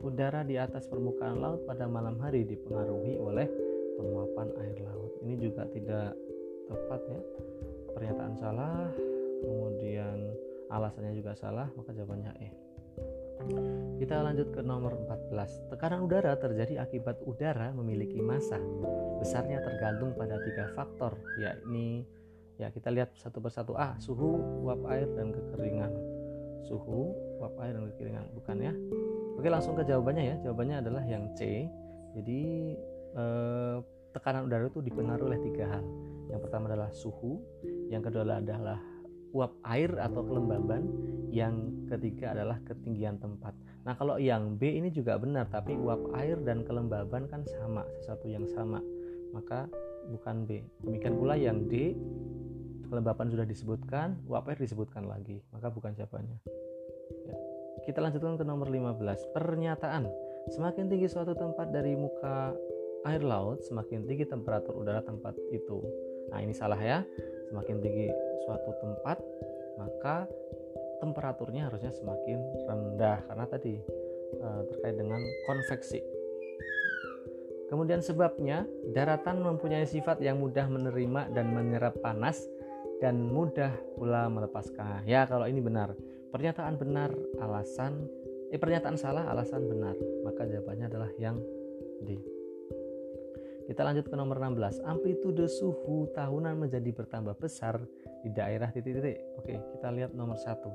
udara 0.00 0.40
di 0.42 0.56
atas 0.56 0.88
permukaan 0.88 1.44
laut 1.44 1.60
pada 1.68 1.84
malam 1.84 2.16
hari 2.25 2.49
dipengaruhi 2.49 3.20
oleh 3.20 3.46
penguapan 4.00 4.49
air 4.64 4.78
laut. 4.80 5.12
Ini 5.20 5.34
juga 5.37 5.68
tidak 5.68 6.16
tepat 6.72 7.00
ya. 7.12 7.20
Pernyataan 7.92 8.34
salah, 8.40 8.88
kemudian 9.44 10.18
alasannya 10.72 11.12
juga 11.12 11.37
salah, 11.37 11.68
maka 11.76 11.92
jawabannya 11.92 12.32
E. 12.40 12.70
Kita 14.00 14.25
lanjut 14.25 14.49
ke 14.52 14.61
nomor 14.64 14.97
14. 15.06 15.68
Tekanan 15.68 16.04
udara 16.09 16.32
terjadi 16.40 16.80
akibat 16.80 17.20
udara 17.25 17.68
memiliki 17.76 18.18
massa. 18.25 18.56
Besarnya 19.20 19.61
tergantung 19.61 20.16
pada 20.16 20.40
tiga 20.40 20.73
faktor, 20.73 21.20
yakni 21.37 22.09
ya 22.56 22.73
kita 22.73 22.88
lihat 22.88 23.12
satu 23.16 23.40
persatu. 23.44 23.76
A. 23.76 23.97
Suhu, 24.00 24.64
uap 24.64 24.85
air 24.88 25.09
dan 25.16 25.32
kekeringan. 25.32 25.92
Suhu, 26.64 27.12
uap 27.40 27.56
air 27.61 27.76
dan 27.76 27.88
kekeringan, 27.92 28.25
bukan 28.37 28.56
ya? 28.61 28.73
Oke 29.37 29.49
langsung 29.49 29.76
ke 29.76 29.85
jawabannya 29.85 30.25
ya. 30.25 30.37
Jawabannya 30.49 30.76
adalah 30.85 31.04
yang 31.04 31.28
C. 31.37 31.68
Jadi 32.16 32.40
eh, 33.16 33.76
tekanan 34.12 34.49
udara 34.49 34.68
itu 34.68 34.80
dipengaruhi 34.85 35.28
oleh 35.32 35.40
tiga 35.44 35.64
hal. 35.76 35.85
Yang 36.28 36.40
pertama 36.47 36.70
adalah 36.70 36.90
suhu, 36.94 37.42
yang 37.90 38.00
kedua 38.00 38.23
adalah 38.23 38.78
uap 39.32 39.52
air 39.66 39.90
atau 39.99 40.22
kelembaban, 40.26 40.87
yang 41.30 41.87
ketiga 41.87 42.34
adalah 42.34 42.58
ketinggian 42.66 43.18
tempat. 43.22 43.54
Nah 43.87 43.94
kalau 43.94 44.18
yang 44.18 44.58
B 44.58 44.76
ini 44.76 44.90
juga 44.90 45.16
benar, 45.16 45.46
tapi 45.49 45.78
uap 45.78 46.14
air 46.18 46.37
dan 46.42 46.66
kelembaban 46.66 47.30
kan 47.30 47.46
sama, 47.46 47.87
sesuatu 48.02 48.26
yang 48.26 48.44
sama. 48.50 48.82
Maka 49.30 49.70
bukan 50.10 50.44
B. 50.44 50.66
Demikian 50.82 51.14
pula 51.14 51.38
yang 51.38 51.70
D, 51.70 51.94
kelembaban 52.90 53.30
sudah 53.30 53.46
disebutkan, 53.46 54.18
uap 54.26 54.50
air 54.50 54.58
disebutkan 54.58 55.06
lagi, 55.06 55.38
maka 55.54 55.70
bukan 55.70 55.94
jawabannya. 55.94 56.42
Kita 57.87 58.02
lanjutkan 58.02 58.37
ke 58.37 58.44
nomor 58.44 58.68
15. 58.68 59.30
Pernyataan. 59.32 60.04
Semakin 60.50 60.90
tinggi 60.90 61.06
suatu 61.06 61.32
tempat 61.32 61.70
dari 61.70 61.94
muka 61.94 62.52
air 63.08 63.22
laut, 63.25 63.64
semakin 63.64 64.04
tinggi 64.04 64.28
temperatur 64.28 64.76
udara 64.76 65.00
tempat 65.00 65.32
itu. 65.54 65.80
Nah, 66.28 66.38
ini 66.44 66.52
salah 66.52 66.76
ya. 66.76 67.00
Semakin 67.50 67.76
tinggi 67.83 68.07
suatu 68.47 68.71
tempat, 68.78 69.19
maka 69.75 70.30
temperaturnya 71.02 71.66
harusnya 71.66 71.90
semakin 71.90 72.38
rendah 72.71 73.19
karena 73.26 73.45
tadi 73.50 73.75
uh, 74.38 74.62
terkait 74.71 74.95
dengan 74.95 75.19
konveksi. 75.50 76.00
Kemudian 77.71 78.02
sebabnya, 78.02 78.66
daratan 78.90 79.47
mempunyai 79.47 79.87
sifat 79.87 80.19
yang 80.23 80.42
mudah 80.42 80.66
menerima 80.66 81.30
dan 81.30 81.54
menyerap 81.54 81.99
panas 82.02 82.42
dan 82.99 83.30
mudah 83.30 83.71
pula 83.95 84.26
melepaskan. 84.26 85.07
Ya, 85.07 85.23
kalau 85.26 85.47
ini 85.47 85.62
benar. 85.62 85.95
Pernyataan 86.30 86.78
benar, 86.78 87.11
alasan 87.42 88.07
eh 88.50 88.59
pernyataan 88.59 88.99
salah, 88.99 89.30
alasan 89.30 89.66
benar. 89.71 89.95
Maka 90.26 90.47
jawabannya 90.50 90.87
adalah 90.90 91.11
yang 91.19 91.38
D. 92.02 92.39
Kita 93.71 93.87
lanjut 93.87 94.11
ke 94.11 94.19
nomor 94.19 94.43
16. 94.43 94.83
Amplitude 94.83 95.47
suhu 95.47 96.11
tahunan 96.11 96.59
menjadi 96.59 96.91
bertambah 96.91 97.39
besar 97.39 97.79
di 98.27 98.35
daerah 98.35 98.75
titik-titik. 98.75 99.23
Oke, 99.39 99.62
kita 99.79 99.95
lihat 99.95 100.11
nomor 100.11 100.35
satu 100.35 100.75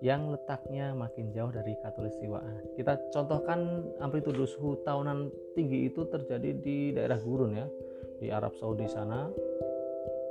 yang 0.00 0.32
letaknya 0.32 0.96
makin 0.96 1.28
jauh 1.36 1.52
dari 1.52 1.76
katulistiwa. 1.84 2.40
Kita 2.80 2.96
contohkan 3.12 3.84
amplitude 4.00 4.40
suhu 4.48 4.80
tahunan 4.88 5.28
tinggi 5.52 5.92
itu 5.92 6.08
terjadi 6.08 6.50
di 6.64 6.96
daerah 6.96 7.20
gurun 7.20 7.60
ya, 7.60 7.68
di 8.16 8.32
Arab 8.32 8.56
Saudi 8.56 8.88
sana. 8.88 9.28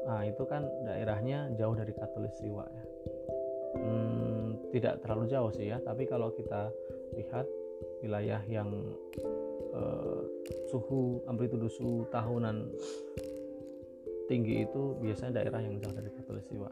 Nah, 0.10 0.26
itu 0.26 0.44
kan 0.50 0.66
daerahnya 0.90 1.54
jauh 1.56 1.78
dari 1.78 1.94
katulistiwa 1.94 2.66
ya 2.68 2.84
hmm, 3.78 4.72
tidak 4.74 5.02
terlalu 5.02 5.26
jauh 5.30 5.52
sih 5.54 5.70
ya 5.70 5.78
tapi 5.82 6.06
kalau 6.06 6.30
kita 6.34 6.70
lihat 7.18 7.46
wilayah 8.02 8.42
yang 8.50 8.70
uh, 9.74 10.22
suhu 10.70 11.26
amplitudo 11.28 11.68
suhu 11.68 12.06
tahunan 12.14 12.70
tinggi 14.32 14.64
itu 14.64 14.96
biasanya 15.04 15.44
daerah 15.44 15.60
yang 15.60 15.82
jauh 15.84 15.94
dari 15.94 16.10
katulistiwa 16.14 16.70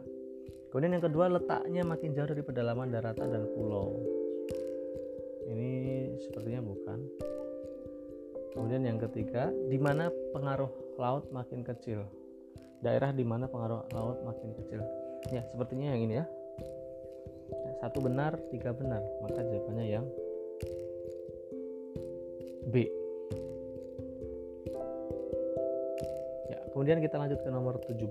kemudian 0.71 0.95
yang 0.95 1.03
kedua 1.03 1.27
letaknya 1.27 1.83
makin 1.83 2.15
jauh 2.15 2.29
dari 2.31 2.39
pedalaman 2.39 2.87
daratan 2.95 3.27
dan 3.27 3.43
pulau. 3.51 3.99
Ini 5.51 5.71
sepertinya 6.23 6.63
bukan. 6.63 6.99
Kemudian 8.55 8.83
yang 8.87 8.99
ketiga 8.99 9.51
di 9.67 9.75
mana 9.75 10.07
pengaruh 10.31 10.71
laut 10.95 11.27
makin 11.35 11.67
kecil. 11.67 12.07
Daerah 12.79 13.11
di 13.11 13.27
mana 13.27 13.51
pengaruh 13.51 13.83
laut 13.91 14.23
makin 14.23 14.55
kecil. 14.63 14.81
Ya 15.31 15.43
sepertinya 15.51 15.91
yang 15.91 16.01
ini 16.07 16.13
ya. 16.23 16.25
Satu 17.83 17.99
benar 17.99 18.39
tiga 18.47 18.71
benar. 18.71 19.03
Maka 19.23 19.43
jawabannya 19.43 19.85
yang 19.91 20.05
B. 22.67 22.75
Ya 26.51 26.59
kemudian 26.75 27.01
kita 27.01 27.17
lanjut 27.17 27.39
ke 27.41 27.49
nomor 27.49 27.81
17 27.81 28.01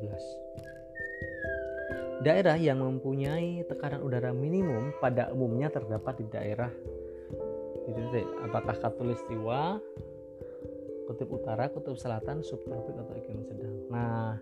daerah 2.21 2.57
yang 2.61 2.85
mempunyai 2.85 3.65
tekanan 3.65 4.05
udara 4.05 4.29
minimum 4.37 4.93
pada 5.01 5.33
umumnya 5.33 5.73
terdapat 5.73 6.21
di 6.21 6.27
daerah 6.29 6.69
apakah 8.45 8.77
katulistiwa 8.77 9.81
kutub 11.09 11.29
utara 11.33 11.67
kutub 11.73 11.99
selatan 11.99 12.45
subtropik 12.45 12.95
atau 12.95 13.15
iklim 13.19 13.43
sedang. 13.43 13.75
Nah 13.91 14.39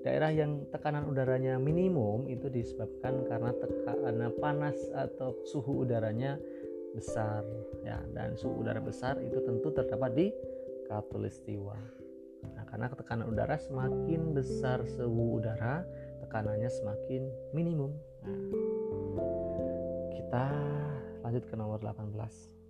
daerah 0.00 0.32
yang 0.32 0.64
tekanan 0.72 1.06
udaranya 1.06 1.60
minimum 1.60 2.26
itu 2.26 2.48
disebabkan 2.48 3.28
karena 3.28 3.52
tekanan 3.52 4.32
panas 4.40 4.78
atau 4.96 5.36
suhu 5.46 5.84
udaranya 5.84 6.40
besar 6.94 7.44
ya. 7.86 7.98
Dan 8.14 8.34
suhu 8.34 8.62
udara 8.62 8.82
besar 8.82 9.18
itu 9.22 9.38
tentu 9.44 9.70
terdapat 9.74 10.10
di 10.14 10.26
katulistiwa 10.90 11.78
nah 12.40 12.64
karena 12.64 12.88
tekanan 12.88 13.28
udara 13.28 13.60
semakin 13.60 14.32
besar 14.32 14.80
suhu 14.88 15.38
udara 15.38 15.84
tekanannya 16.24 16.72
semakin 16.72 17.28
minimum. 17.52 17.92
Nah, 18.24 18.40
kita 20.16 20.46
lanjut 21.20 21.44
ke 21.44 21.54
nomor 21.58 21.84
18 21.84 22.60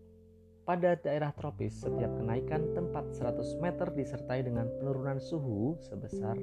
pada 0.71 0.95
daerah 1.03 1.35
tropis, 1.35 1.83
setiap 1.83 2.15
kenaikan 2.15 2.63
tempat 2.79 3.11
100 3.11 3.59
meter 3.59 3.91
disertai 3.91 4.47
dengan 4.47 4.71
penurunan 4.79 5.19
suhu 5.19 5.75
sebesar 5.83 6.39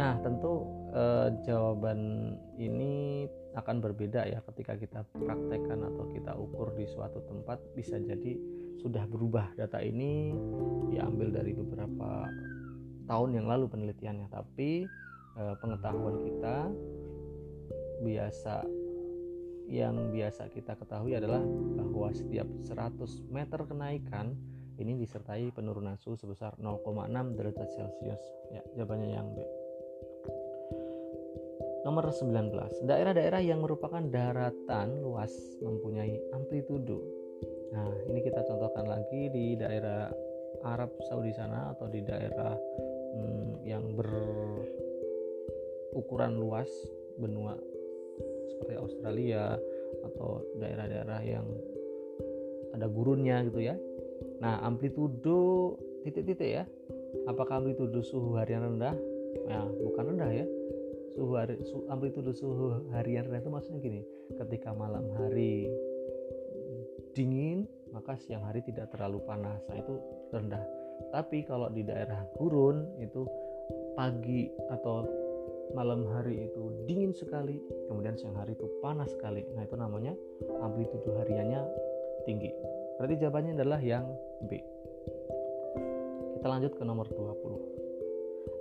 Nah, 0.00 0.16
tentu 0.22 0.64
eh, 0.94 1.28
jawaban 1.44 2.32
ini 2.56 3.26
akan 3.52 3.82
berbeda 3.82 4.30
ya 4.30 4.38
ketika 4.52 4.78
kita 4.78 5.00
praktekkan 5.10 5.82
atau 5.82 6.06
kita 6.08 6.32
ukur 6.38 6.72
di 6.72 6.86
suatu 6.86 7.20
tempat. 7.26 7.58
Bisa 7.74 7.98
jadi 7.98 8.38
sudah 8.80 9.04
berubah 9.04 9.52
data 9.58 9.82
ini 9.82 10.32
diambil 10.88 11.34
dari 11.34 11.52
beberapa 11.52 12.30
tahun 13.10 13.30
yang 13.36 13.46
lalu 13.50 13.66
penelitiannya. 13.68 14.28
Tapi 14.30 14.86
eh, 15.36 15.54
pengetahuan 15.58 16.16
kita 16.24 16.56
biasa 18.00 18.64
yang 19.70 20.10
biasa 20.10 20.50
kita 20.50 20.74
ketahui 20.74 21.14
adalah 21.14 21.44
bahwa 21.78 22.10
setiap 22.10 22.48
100 22.66 23.30
meter 23.30 23.60
kenaikan 23.68 24.34
ini 24.80 24.96
disertai 24.96 25.52
penurunan 25.52 26.00
suhu 26.00 26.16
sebesar 26.16 26.56
0,6 26.56 27.36
derajat 27.36 27.68
Celcius. 27.68 28.22
Ya 28.50 28.64
jawabannya 28.74 29.12
yang 29.12 29.28
B 29.36 29.59
Nomor 31.80 32.12
19. 32.12 32.84
Daerah-daerah 32.84 33.40
yang 33.40 33.64
merupakan 33.64 34.04
daratan 34.04 35.00
luas 35.00 35.32
mempunyai 35.64 36.20
amplitudo. 36.36 37.00
Nah, 37.72 37.88
ini 38.04 38.20
kita 38.20 38.44
contohkan 38.44 38.84
lagi 38.84 39.32
di 39.32 39.56
daerah 39.56 40.12
Arab 40.60 40.92
Saudi 41.08 41.32
sana 41.32 41.72
atau 41.72 41.88
di 41.88 42.04
daerah 42.04 42.52
hmm, 43.16 43.64
yang 43.64 43.96
berukuran 45.96 46.36
luas 46.36 46.68
benua 47.16 47.56
seperti 48.52 48.76
Australia 48.76 49.56
atau 50.04 50.44
daerah-daerah 50.60 51.24
yang 51.24 51.48
ada 52.76 52.92
gurunnya 52.92 53.40
gitu 53.48 53.64
ya. 53.64 53.72
Nah, 54.44 54.60
amplitudo 54.68 55.80
titik-titik 56.04 56.60
ya. 56.60 56.68
Apakah 57.24 57.64
amplitudo 57.64 58.04
suhu 58.04 58.36
harian 58.36 58.68
rendah? 58.68 58.92
Ya, 59.48 59.64
bukan 59.64 60.12
rendah 60.12 60.44
ya 60.44 60.59
suhu 61.14 61.32
hari, 61.34 61.58
su, 61.66 61.84
amplitude 61.90 62.32
suhu 62.34 62.86
harian 62.94 63.26
rendah 63.26 63.42
itu 63.42 63.50
maksudnya 63.50 63.80
gini 63.82 64.02
ketika 64.38 64.70
malam 64.70 65.10
hari 65.18 65.66
dingin 67.14 67.66
maka 67.90 68.14
siang 68.18 68.46
hari 68.46 68.62
tidak 68.62 68.90
terlalu 68.94 69.18
panas. 69.26 69.60
Nah 69.66 69.76
itu 69.78 69.94
rendah. 70.30 70.64
Tapi 71.10 71.42
kalau 71.42 71.66
di 71.72 71.82
daerah 71.82 72.22
gurun 72.38 72.86
itu 73.02 73.26
pagi 73.98 74.46
atau 74.70 75.06
malam 75.74 76.06
hari 76.10 76.50
itu 76.50 76.86
dingin 76.86 77.14
sekali 77.14 77.62
kemudian 77.86 78.18
siang 78.18 78.38
hari 78.38 78.54
itu 78.54 78.66
panas 78.78 79.10
sekali. 79.10 79.42
Nah 79.58 79.66
itu 79.66 79.74
namanya 79.74 80.14
amplitudo 80.62 81.18
hariannya 81.18 81.66
tinggi. 82.26 82.50
Berarti 82.98 83.14
jawabannya 83.16 83.52
adalah 83.58 83.80
yang 83.82 84.06
B. 84.46 84.60
Kita 86.38 86.46
lanjut 86.46 86.72
ke 86.78 86.82
nomor 86.86 87.04
20 87.10 87.79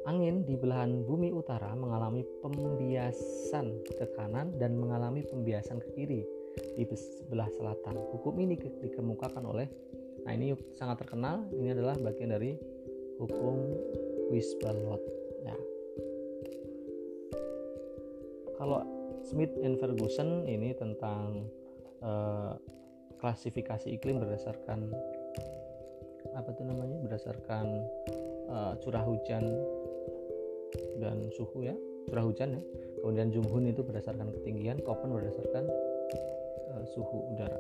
angin 0.10 0.42
di 0.42 0.58
belahan 0.58 1.06
bumi 1.06 1.30
utara 1.30 1.78
mengalami 1.78 2.26
pembiasan 2.42 3.86
ke 3.86 4.10
kanan 4.18 4.58
dan 4.58 4.74
mengalami 4.74 5.22
pembiasan 5.22 5.78
ke 5.78 5.90
kiri 5.94 6.26
di 6.74 6.84
sebelah 6.98 7.46
selatan. 7.54 7.94
Hukum 8.18 8.42
ini 8.42 8.58
dikemukakan 8.58 9.46
oleh 9.46 9.70
nah 10.26 10.34
ini 10.34 10.58
sangat 10.74 11.06
terkenal. 11.06 11.46
Ini 11.54 11.78
adalah 11.78 11.94
bagian 12.02 12.34
dari 12.34 12.58
hukum 13.22 13.78
Wisbalot 14.34 15.02
ya. 15.46 15.58
Kalau 18.58 18.82
Smith 19.22 19.54
and 19.62 19.78
Ferguson 19.78 20.50
ini 20.50 20.74
tentang 20.74 21.46
uh, 22.02 22.58
klasifikasi 23.22 23.94
iklim 23.94 24.18
berdasarkan 24.18 24.90
apa 26.34 26.50
itu 26.50 26.64
namanya? 26.66 26.98
Berdasarkan 27.06 27.66
uh, 28.50 28.74
curah 28.82 29.06
hujan 29.06 29.46
dan 31.02 31.30
suhu 31.34 31.66
ya 31.66 31.76
curah 32.10 32.26
hujan 32.26 32.58
ya 32.58 32.62
kemudian 33.02 33.30
Junghun 33.32 33.70
itu 33.70 33.82
berdasarkan 33.82 34.34
ketinggian 34.40 34.82
Koppen 34.84 35.14
berdasarkan 35.14 35.66
uh, 36.76 36.84
suhu 36.94 37.36
udara 37.36 37.60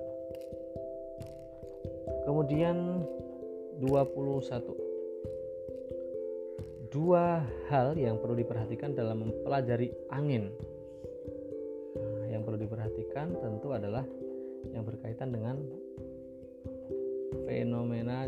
kemudian 2.25 3.05
21 3.79 4.89
dua 6.89 7.45
hal 7.69 7.93
yang 7.93 8.17
perlu 8.17 8.33
diperhatikan 8.33 8.97
dalam 8.97 9.21
mempelajari 9.21 9.93
angin. 10.09 10.49
Nah, 11.93 12.25
yang 12.33 12.41
perlu 12.41 12.57
diperhatikan 12.57 13.37
tentu 13.37 13.69
adalah 13.73 14.05
yang 14.73 14.83
berkaitan 14.83 15.29
dengan 15.29 15.61
fenomena 17.45 18.25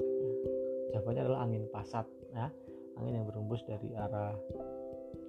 Jawabannya 0.92 1.24
adalah 1.24 1.48
angin 1.48 1.64
pasat 1.72 2.04
ya. 2.38 2.48
Angin 3.02 3.22
yang 3.22 3.26
berhembus 3.30 3.62
dari 3.66 3.94
arah 3.94 4.34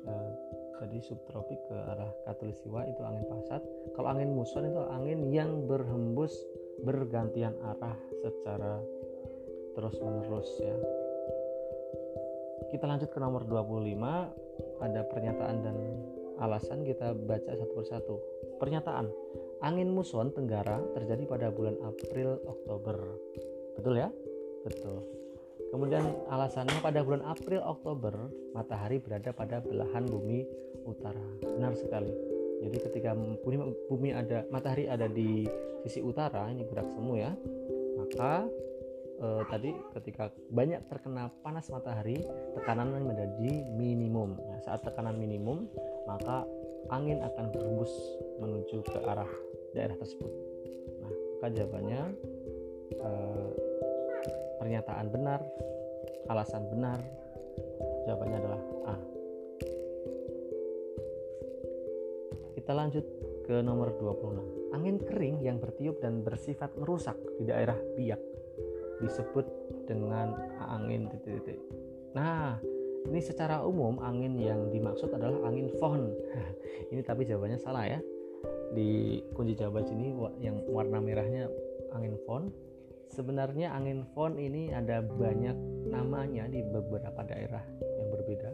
uh, 0.08 0.30
tadi 0.78 1.02
subtropik 1.02 1.58
ke 1.68 1.76
arah 1.76 2.08
Katulistiwa 2.28 2.86
itu 2.86 3.02
angin 3.02 3.24
pasat. 3.26 3.60
Kalau 3.96 4.08
angin 4.08 4.30
muson 4.32 4.68
itu 4.68 4.80
angin 4.88 5.20
yang 5.32 5.66
berhembus 5.66 6.32
bergantian 6.86 7.56
arah 7.64 7.96
secara 8.22 8.78
terus-menerus 9.74 10.48
ya. 10.62 10.76
Kita 12.68 12.84
lanjut 12.84 13.08
ke 13.10 13.18
nomor 13.18 13.48
25 13.48 14.84
ada 14.84 15.00
pernyataan 15.08 15.56
dan 15.64 15.76
alasan 16.38 16.84
kita 16.86 17.16
baca 17.16 17.50
satu 17.52 17.74
persatu. 17.74 18.16
Pernyataan 18.62 19.10
angin 19.64 19.90
muson 19.90 20.30
tenggara 20.30 20.78
terjadi 20.94 21.26
pada 21.26 21.48
bulan 21.50 21.74
April 21.82 22.38
Oktober. 22.46 22.96
Betul 23.74 23.98
ya? 23.98 24.08
Betul 24.62 25.27
kemudian 25.68 26.04
alasannya 26.32 26.78
pada 26.80 27.04
bulan 27.04 27.22
April 27.28 27.60
Oktober 27.64 28.14
matahari 28.56 28.98
berada 29.00 29.30
pada 29.32 29.60
belahan 29.60 30.08
bumi 30.08 30.44
utara. 30.88 31.22
Benar 31.44 31.76
sekali. 31.76 32.12
Jadi 32.58 32.76
ketika 32.90 33.14
bumi, 33.86 34.10
ada 34.10 34.42
matahari 34.50 34.90
ada 34.90 35.06
di 35.06 35.46
sisi 35.86 36.02
utara 36.02 36.50
ini 36.50 36.66
gerak 36.66 36.90
semua 36.90 37.14
ya 37.14 37.32
maka 37.94 38.50
eh, 39.22 39.42
tadi 39.46 39.70
ketika 39.94 40.34
banyak 40.50 40.82
terkena 40.90 41.30
panas 41.46 41.70
matahari 41.70 42.18
tekanan 42.58 42.90
menjadi 42.98 43.62
minimum. 43.78 44.34
Nah, 44.38 44.58
saat 44.66 44.82
tekanan 44.82 45.18
minimum 45.18 45.70
maka 46.10 46.42
angin 46.90 47.22
akan 47.22 47.52
berhembus 47.54 47.92
menuju 48.42 48.82
ke 48.86 48.98
arah 49.06 49.28
daerah 49.76 49.94
tersebut. 49.98 50.32
Nah 51.04 51.12
maka 51.38 51.46
jawabannya 51.54 52.02
eh, 52.98 53.48
pernyataan 54.58 55.06
benar 55.08 55.40
alasan 56.28 56.66
benar 56.68 56.98
jawabannya 58.04 58.38
adalah 58.38 58.62
A 58.90 58.96
kita 62.58 62.72
lanjut 62.74 63.04
ke 63.48 63.64
nomor 63.64 63.96
26 63.96 64.76
angin 64.76 65.00
kering 65.00 65.40
yang 65.40 65.56
bertiup 65.56 66.02
dan 66.04 66.20
bersifat 66.20 66.74
merusak 66.76 67.16
di 67.40 67.48
daerah 67.48 67.76
biak 67.96 68.20
disebut 69.00 69.46
dengan 69.86 70.34
angin 70.58 71.08
titik-titik. 71.08 71.58
Nah, 72.12 72.58
ini 73.08 73.20
secara 73.22 73.62
umum 73.64 74.02
angin 74.02 74.36
yang 74.36 74.68
dimaksud 74.68 75.08
adalah 75.14 75.48
angin 75.48 75.70
Von. 75.78 76.12
ini 76.92 77.00
tapi 77.00 77.24
jawabannya 77.24 77.58
salah 77.58 77.86
ya. 77.86 78.00
Di 78.74 79.22
kunci 79.32 79.56
jawaban 79.56 79.88
sini 79.88 80.12
yang 80.42 80.60
warna 80.68 81.00
merahnya 81.00 81.48
angin 81.94 82.18
Von. 82.26 82.52
Sebenarnya 83.08 83.72
angin 83.72 84.04
Von 84.12 84.36
ini 84.36 84.72
ada 84.72 85.00
banyak 85.00 85.56
namanya 85.88 86.44
di 86.48 86.60
beberapa 86.60 87.24
daerah 87.24 87.64
yang 87.82 88.08
berbeda. 88.12 88.50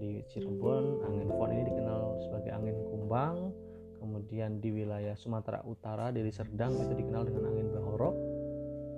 Di 0.00 0.24
Cirebon, 0.28 1.04
angin 1.04 1.28
Von 1.28 1.50
ini 1.52 1.64
dikenal 1.68 2.02
sebagai 2.24 2.50
angin 2.52 2.76
kumbang. 2.88 3.52
Kemudian 4.00 4.60
di 4.60 4.68
wilayah 4.68 5.16
Sumatera 5.16 5.64
Utara, 5.64 6.12
dari 6.12 6.28
Serdang 6.28 6.76
itu 6.76 6.92
dikenal 6.92 7.24
dengan 7.24 7.48
angin 7.48 7.72
Bahorok 7.72 8.16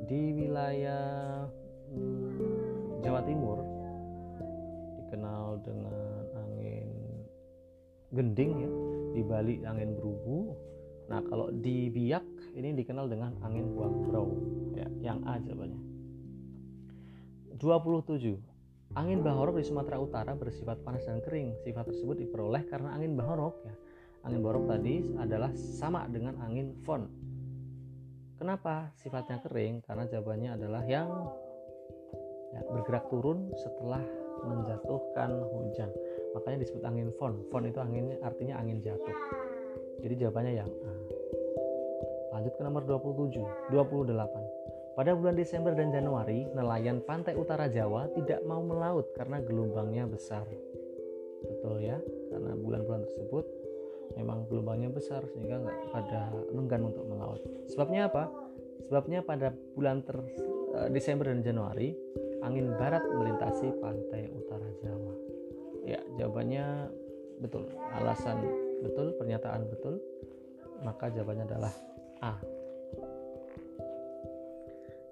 di 0.07 0.31
wilayah 0.38 1.42
hmm, 1.90 3.03
Jawa 3.03 3.20
Timur 3.27 3.59
dikenal 5.03 5.59
dengan 5.66 6.22
angin 6.38 6.88
gending 8.14 8.53
ya 8.62 8.70
di 9.18 9.22
Bali 9.27 9.55
angin 9.66 9.99
berubu 9.99 10.55
nah 11.11 11.18
kalau 11.27 11.51
di 11.51 11.90
Biak 11.90 12.22
ini 12.57 12.73
dikenal 12.73 13.07
dengan 13.12 13.37
angin 13.45 13.69
buang 13.77 14.09
ya 14.73 14.88
yang 15.12 15.21
A 15.29 15.37
jawabannya 15.38 15.81
27 17.61 18.57
Angin 18.97 19.21
bahorok 19.21 19.61
di 19.61 19.64
Sumatera 19.66 20.01
Utara 20.01 20.33
bersifat 20.38 20.81
panas 20.81 21.05
dan 21.05 21.21
kering. 21.21 21.59
Sifat 21.66 21.90
tersebut 21.90 22.16
diperoleh 22.23 22.64
karena 22.71 22.95
angin 22.97 23.19
bahorok 23.19 23.61
ya 23.66 23.75
angin 24.27 24.42
borok 24.42 24.66
tadi 24.66 25.07
adalah 25.23 25.55
sama 25.55 26.11
dengan 26.11 26.35
angin 26.42 26.75
fon. 26.83 27.07
Kenapa 28.37 28.90
sifatnya 28.99 29.38
kering? 29.47 29.81
Karena 29.87 30.05
jawabannya 30.11 30.51
adalah 30.59 30.83
yang 30.85 31.09
ya, 32.53 32.61
bergerak 32.66 33.07
turun 33.09 33.55
setelah 33.55 34.03
menjatuhkan 34.45 35.31
hujan. 35.55 35.88
Makanya 36.35 36.59
disebut 36.66 36.83
angin 36.85 37.09
fon. 37.16 37.40
Fon 37.49 37.64
itu 37.64 37.79
anginnya 37.81 38.19
artinya 38.21 38.61
angin 38.61 38.83
jatuh. 38.83 39.16
Jadi 40.05 40.14
jawabannya 40.21 40.53
yang 40.53 40.69
A. 40.69 40.92
Lanjut 42.37 42.53
ke 42.53 42.62
nomor 42.68 42.85
27, 42.85 43.72
28. 43.72 44.92
Pada 44.92 45.16
bulan 45.16 45.40
Desember 45.40 45.72
dan 45.72 45.88
Januari, 45.88 46.44
nelayan 46.53 47.01
pantai 47.01 47.33
utara 47.33 47.64
Jawa 47.64 48.12
tidak 48.12 48.44
mau 48.44 48.61
melaut 48.61 49.09
karena 49.16 49.40
gelombangnya 49.40 50.05
besar. 50.05 50.44
Betul 51.40 51.81
ya, 51.81 51.96
karena 52.29 52.53
bulan-bulan 52.61 53.09
tersebut 53.09 53.44
memang 54.20 54.44
gelombangnya 54.53 54.92
besar 54.92 55.25
sehingga 55.33 55.64
nggak 55.64 55.81
pada 55.96 56.29
enggan 56.53 56.92
untuk 56.92 57.09
melaut. 57.09 57.40
Sebabnya 57.72 58.12
apa? 58.12 58.29
Sebabnya 58.85 59.25
pada 59.25 59.57
bulan 59.72 60.05
ter, 60.05 60.20
eh, 60.77 60.88
Desember 60.92 61.33
dan 61.33 61.40
Januari 61.40 61.96
angin 62.44 62.68
barat 62.77 63.01
melintasi 63.16 63.72
pantai 63.81 64.29
utara 64.29 64.68
Jawa. 64.85 65.14
Ya, 65.88 66.05
jawabannya 66.20 66.92
betul. 67.40 67.64
Alasan 67.96 68.44
betul, 68.85 69.16
pernyataan 69.16 69.72
betul. 69.72 70.05
Maka 70.85 71.09
jawabannya 71.09 71.49
adalah 71.49 71.72
A. 72.22 72.37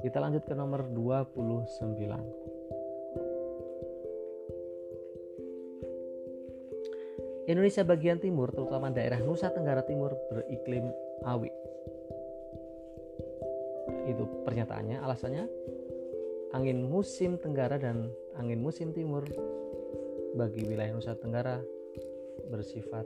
Kita 0.05 0.21
lanjut 0.21 0.45
ke 0.45 0.53
nomor 0.53 0.85
29. 0.93 2.45
Indonesia 7.45 7.85
bagian 7.85 8.21
timur, 8.21 8.49
terutama 8.53 8.89
daerah 8.89 9.21
Nusa 9.21 9.53
Tenggara 9.53 9.85
Timur, 9.85 10.17
beriklim 10.33 10.89
awi. 11.25 11.53
Itu 14.09 14.25
pernyataannya, 14.45 15.01
alasannya 15.01 15.45
angin 16.57 16.87
musim 16.89 17.37
tenggara 17.37 17.77
dan 17.77 18.09
angin 18.39 18.63
musim 18.63 18.95
timur 18.95 19.25
bagi 20.37 20.65
wilayah 20.65 20.97
Nusa 20.97 21.17
Tenggara 21.21 21.61
bersifat 22.49 23.05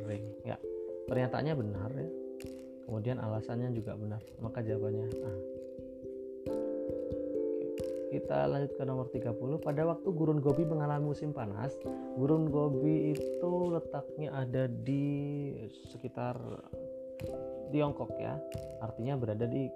kering. 0.00 0.26
Ya, 0.44 0.60
pernyataannya 1.08 1.54
benar 1.56 1.90
ya. 1.96 2.27
Kemudian 2.88 3.20
alasannya 3.20 3.68
juga 3.76 3.92
benar. 4.00 4.24
Maka 4.40 4.64
jawabannya 4.64 5.06
A. 5.20 5.32
Kita 8.08 8.48
lanjut 8.48 8.72
ke 8.72 8.82
nomor 8.88 9.12
30. 9.12 9.60
Pada 9.60 9.84
waktu 9.84 10.08
gurun 10.08 10.40
gobi 10.40 10.64
mengalami 10.64 11.12
musim 11.12 11.36
panas, 11.36 11.76
gurun 12.16 12.48
gobi 12.48 13.12
itu 13.12 13.52
letaknya 13.68 14.32
ada 14.32 14.64
di 14.64 15.52
sekitar 15.92 16.40
Tiongkok 17.68 18.16
ya. 18.16 18.40
Artinya 18.80 19.20
berada 19.20 19.44
di 19.44 19.68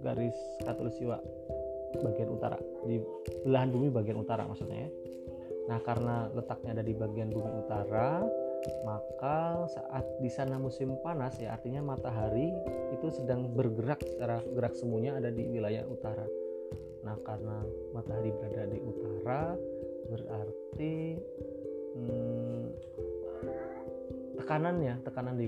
garis 0.00 0.34
katulistiwa 0.64 1.20
bagian 2.00 2.30
utara, 2.32 2.56
di 2.88 2.98
belahan 3.44 3.68
bumi 3.68 3.92
bagian 3.92 4.18
utara 4.24 4.48
maksudnya 4.48 4.88
ya. 4.88 4.90
Nah, 5.68 5.78
karena 5.84 6.28
letaknya 6.32 6.80
ada 6.80 6.84
di 6.84 6.92
bagian 6.96 7.28
bumi 7.28 7.50
utara, 7.60 8.24
maka 8.84 9.68
saat 9.68 10.04
di 10.20 10.30
sana 10.32 10.56
musim 10.56 10.96
panas 11.04 11.36
ya 11.40 11.56
artinya 11.56 11.84
matahari 11.84 12.52
itu 12.92 13.06
sedang 13.12 13.52
bergerak 13.52 14.00
secara 14.04 14.40
gerak 14.52 14.74
semuanya 14.76 15.20
ada 15.20 15.28
di 15.28 15.44
wilayah 15.48 15.84
utara 15.84 16.24
Nah, 17.04 17.16
karena 17.20 17.60
matahari 17.92 18.32
berada 18.32 18.64
di 18.64 18.80
utara, 18.80 19.52
berarti 20.08 21.20
hmm, 21.92 22.64
tekanannya, 24.40 24.94
tekanan 25.04 25.36
di 25.36 25.46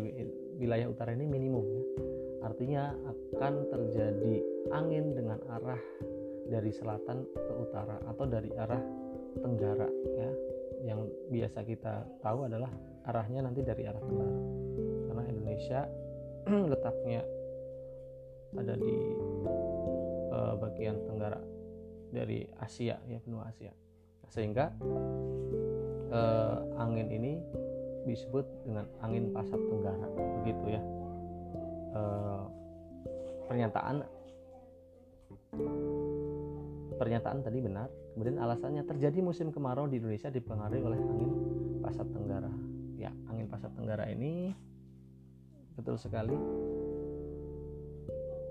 wilayah 0.61 0.92
utara 0.92 1.16
ini 1.16 1.24
minimum 1.24 1.64
ya. 1.64 1.85
Artinya 2.44 2.92
akan 2.92 3.55
terjadi 3.72 4.37
angin 4.70 5.16
dengan 5.16 5.40
arah 5.48 5.81
dari 6.46 6.70
selatan 6.70 7.24
ke 7.24 7.52
utara 7.57 7.98
atau 8.05 8.24
dari 8.29 8.52
arah 8.52 8.85
tenggara 9.40 9.88
ya. 10.12 10.31
Yang 10.85 11.00
biasa 11.33 11.59
kita 11.64 12.05
tahu 12.20 12.46
adalah 12.46 12.70
arahnya 13.07 13.40
nanti 13.47 13.62
dari 13.62 13.87
arah 13.87 14.03
tenggara. 14.03 14.38
Karena 15.07 15.23
Indonesia 15.31 15.81
letaknya 16.73 17.23
ada 18.57 18.75
di 18.75 18.97
uh, 20.35 20.55
bagian 20.59 20.97
tenggara 21.07 21.38
dari 22.11 22.47
Asia 22.59 22.99
ya 23.07 23.19
benua 23.23 23.47
Asia. 23.51 23.71
Sehingga 24.27 24.75
uh, 26.11 26.59
angin 26.83 27.09
ini 27.14 27.38
disebut 28.07 28.47
dengan 28.66 28.87
angin 29.03 29.31
pasat 29.31 29.59
tenggara 29.59 30.07
begitu 30.42 30.64
ya. 30.75 30.83
Uh, 31.97 32.45
pernyataan 33.47 34.03
pernyataan 36.99 37.38
tadi 37.47 37.59
benar. 37.62 37.87
Kemudian 38.16 38.40
alasannya 38.40 38.83
terjadi 38.83 39.21
musim 39.21 39.53
kemarau 39.53 39.87
di 39.87 40.01
Indonesia 40.01 40.33
dipengaruhi 40.33 40.83
oleh 40.83 40.99
angin 40.99 41.31
pasat 41.85 42.09
tenggara 42.11 42.76
ya 42.96 43.12
angin 43.28 43.46
pasat 43.48 43.72
tenggara 43.76 44.09
ini 44.09 44.56
betul 45.76 46.00
sekali 46.00 46.37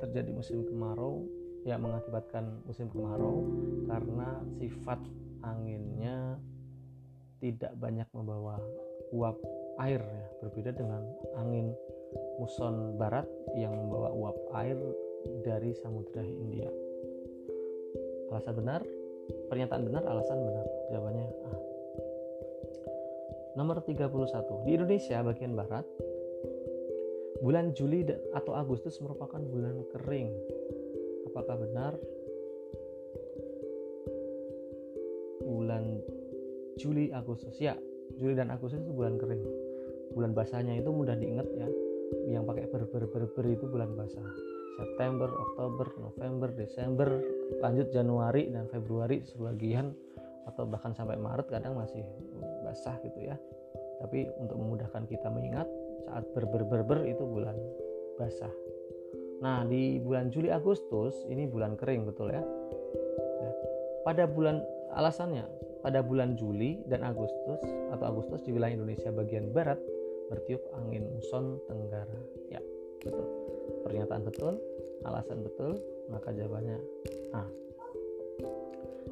terjadi 0.06 0.30
musim 0.30 0.62
kemarau 0.70 1.26
yang 1.66 1.82
mengakibatkan 1.82 2.62
musim 2.70 2.86
kemarau 2.94 3.50
karena 3.90 4.38
sifat 4.62 5.02
anginnya 5.42 6.38
tidak 7.42 7.74
banyak 7.82 8.06
membawa 8.14 8.62
uap 9.14 9.38
air 9.82 10.02
ya. 10.02 10.26
Berbeda 10.46 10.72
dengan 10.78 11.02
angin 11.42 11.74
muson 12.38 12.96
barat 13.02 13.26
yang 13.58 13.74
membawa 13.74 14.14
uap 14.14 14.38
air 14.62 14.78
dari 15.42 15.74
samudra 15.82 16.22
India. 16.22 16.70
Alasan 18.30 18.56
benar? 18.62 18.82
Pernyataan 19.50 19.84
benar 19.90 20.04
alasan 20.06 20.38
benar. 20.38 20.66
Jawabannya 20.94 21.28
A 21.50 21.75
nomor 23.56 23.80
31 23.82 24.68
di 24.68 24.72
Indonesia 24.76 25.24
bagian 25.24 25.56
barat 25.56 25.88
bulan 27.40 27.76
Juli 27.76 28.04
atau 28.36 28.56
Agustus 28.56 29.00
merupakan 29.04 29.40
bulan 29.40 29.84
kering. 29.92 30.30
Apakah 31.32 31.56
benar? 31.60 31.94
Bulan 35.44 36.00
Juli 36.80 37.12
Agustus. 37.12 37.56
Ya 37.60 37.76
Juli 38.16 38.38
dan 38.38 38.52
Agustus 38.52 38.84
itu 38.84 38.92
bulan 38.92 39.20
kering. 39.20 39.44
Bulan 40.16 40.32
basahnya 40.32 40.80
itu 40.80 40.92
mudah 40.92 41.16
diingat 41.16 41.48
ya. 41.56 41.68
Yang 42.32 42.44
pakai 42.48 42.66
ber 42.72 42.84
ber 42.88 43.04
ber, 43.10 43.24
ber 43.28 43.46
itu 43.50 43.66
bulan 43.68 43.92
basah. 43.98 44.24
September, 44.76 45.32
Oktober, 45.32 45.88
November, 46.04 46.52
Desember, 46.52 47.08
lanjut 47.64 47.88
Januari 47.96 48.52
dan 48.52 48.68
Februari 48.68 49.24
sebagian 49.24 49.96
atau 50.46 50.68
bahkan 50.68 50.92
sampai 50.92 51.16
Maret 51.16 51.48
kadang 51.48 51.80
masih 51.80 52.04
basah 52.76 53.00
gitu 53.08 53.32
ya. 53.32 53.40
Tapi 54.04 54.28
untuk 54.36 54.60
memudahkan 54.60 55.08
kita 55.08 55.32
mengingat 55.32 55.64
saat 56.04 56.28
ber 56.36 56.44
ber 56.44 56.68
ber, 56.68 56.84
ber 56.84 57.00
itu 57.08 57.24
bulan 57.24 57.56
basah. 58.20 58.52
Nah, 59.40 59.64
di 59.64 60.04
bulan 60.04 60.28
Juli 60.28 60.52
Agustus 60.52 61.16
ini 61.32 61.48
bulan 61.48 61.80
kering 61.80 62.04
betul 62.04 62.36
ya. 62.36 62.44
ya. 63.40 63.52
Pada 64.04 64.28
bulan 64.28 64.60
alasannya 64.92 65.48
pada 65.86 66.02
bulan 66.02 66.34
Juli 66.34 66.82
dan 66.90 67.06
Agustus 67.06 67.62
atau 67.94 68.06
Agustus 68.10 68.42
di 68.42 68.50
wilayah 68.50 68.74
Indonesia 68.74 69.14
bagian 69.14 69.54
barat 69.54 69.78
bertiup 70.34 70.66
angin 70.82 71.06
muson 71.14 71.62
tenggara. 71.70 72.18
Ya, 72.50 72.58
betul. 73.06 73.30
Pernyataan 73.86 74.26
betul, 74.26 74.58
alasan 75.06 75.46
betul, 75.46 75.78
maka 76.10 76.34
jawabannya 76.34 76.82
A. 77.38 77.46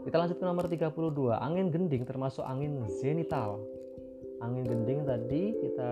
Kita 0.04 0.20
lanjut 0.20 0.36
ke 0.36 0.46
nomor 0.46 0.68
32. 0.68 0.92
Angin 1.40 1.72
gending 1.72 2.04
termasuk 2.04 2.44
angin 2.44 2.84
zenital. 3.00 3.64
Angin 4.44 4.68
gending 4.68 5.08
tadi 5.08 5.56
kita 5.64 5.90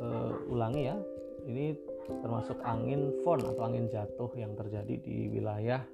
uh, 0.00 0.32
ulangi 0.48 0.88
ya. 0.88 0.96
Ini 1.44 1.76
termasuk 2.24 2.56
angin 2.64 3.12
fon 3.20 3.44
atau 3.44 3.62
angin 3.68 3.92
jatuh 3.92 4.32
yang 4.40 4.56
terjadi 4.56 4.96
di 4.96 5.28
wilayah 5.28 5.84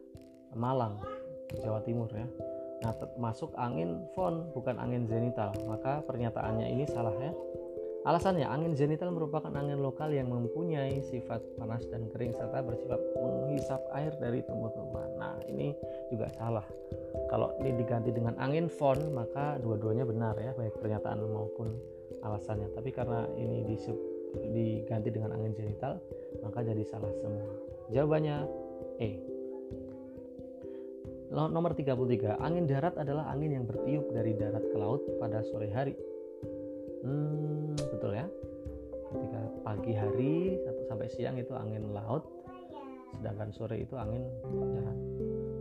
Malang, 0.54 1.02
Jawa 1.58 1.82
Timur 1.82 2.06
ya. 2.14 2.26
Nah, 2.86 2.94
termasuk 2.94 3.50
angin 3.58 4.06
fon 4.14 4.54
bukan 4.54 4.78
angin 4.78 5.10
zenital. 5.10 5.50
Maka 5.66 6.06
pernyataannya 6.06 6.70
ini 6.70 6.86
salah 6.86 7.14
ya. 7.18 7.34
Alasannya, 8.04 8.44
angin 8.44 8.76
zenital 8.76 9.16
merupakan 9.16 9.48
angin 9.56 9.80
lokal 9.80 10.12
yang 10.12 10.28
mempunyai 10.28 11.00
sifat 11.08 11.40
panas 11.56 11.88
dan 11.88 12.04
kering 12.12 12.36
serta 12.36 12.60
bersifat 12.60 13.00
menghisap 13.16 13.80
air 13.96 14.12
dari 14.20 14.44
tumbuh-tumbuhan. 14.44 15.16
Nah, 15.16 15.40
ini 15.48 15.72
juga 16.12 16.28
salah. 16.36 16.68
Kalau 17.32 17.56
ini 17.64 17.72
diganti 17.80 18.12
dengan 18.12 18.36
angin 18.36 18.68
fon, 18.68 19.00
maka 19.16 19.56
dua-duanya 19.56 20.04
benar 20.04 20.36
ya, 20.36 20.52
baik 20.52 20.76
pernyataan 20.76 21.24
maupun 21.24 21.72
alasannya. 22.20 22.68
Tapi 22.76 22.92
karena 22.92 23.24
ini 23.40 23.64
disebut 23.72 24.14
diganti 24.42 25.08
dengan 25.14 25.30
angin 25.34 25.54
genital 25.54 26.02
maka 26.42 26.66
jadi 26.66 26.82
salah 26.82 27.12
semua 27.22 27.46
jawabannya 27.92 28.36
E 28.98 29.10
nomor 31.34 31.74
33 31.74 32.38
angin 32.38 32.64
darat 32.66 32.94
adalah 32.94 33.26
angin 33.30 33.58
yang 33.58 33.64
bertiup 33.66 34.06
dari 34.14 34.38
darat 34.38 34.62
ke 34.62 34.76
laut 34.78 35.02
pada 35.18 35.42
sore 35.42 35.70
hari 35.70 35.94
hmm, 37.04 37.76
betul 37.78 38.12
ya. 38.16 38.26
Ketika 39.14 39.40
pagi 39.62 39.92
hari 39.94 40.58
sampai 40.90 41.06
siang 41.12 41.38
itu 41.38 41.54
angin 41.54 41.94
laut 41.94 42.26
sedangkan 43.20 43.54
sore 43.54 43.78
itu 43.86 43.94
angin 43.94 44.26
darat. 44.74 44.98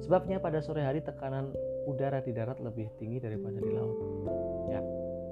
Sebabnya 0.04 0.38
pada 0.42 0.60
sore 0.60 0.82
hari 0.82 1.00
tekanan 1.06 1.54
udara 1.86 2.20
di 2.24 2.34
darat 2.34 2.58
lebih 2.60 2.90
tinggi 2.98 3.22
daripada 3.22 3.62
di 3.62 3.72
laut. 3.72 3.98
Ya 4.72 4.82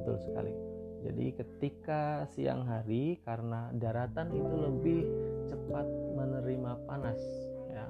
betul 0.02 0.21
sekali. 0.21 0.54
Jadi 1.02 1.26
ketika 1.34 2.30
siang 2.30 2.62
hari 2.69 3.17
karena 3.26 3.74
daratan 3.74 4.30
itu 4.38 4.54
lebih 4.54 5.02
cepat 5.50 5.88
menerima 6.13 6.71
panas 6.86 7.19
ya. 7.74 7.89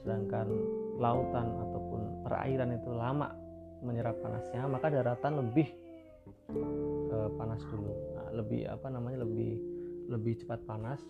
Sedangkan 0.00 0.48
lautan 0.96 1.46
ataupun 1.68 2.24
perairan 2.24 2.72
itu 2.72 2.88
lama 2.88 3.36
menyerap 3.84 4.18
panasnya 4.18 4.66
maka 4.66 4.90
daratan 4.90 5.38
lebih 5.44 5.70
uh, 6.52 7.28
panas 7.36 7.60
dulu. 7.68 7.92
Nah, 8.16 8.28
lebih 8.32 8.64
apa 8.68 8.86
namanya 8.88 9.24
lebih 9.24 9.60
lebih 10.08 10.40
cepat 10.40 10.64
panas 10.64 11.00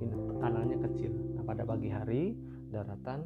tekanannya 0.00 0.78
kecil. 0.90 1.12
Nah 1.36 1.44
pada 1.44 1.62
pagi 1.62 1.88
hari 1.92 2.34
daratan 2.72 3.24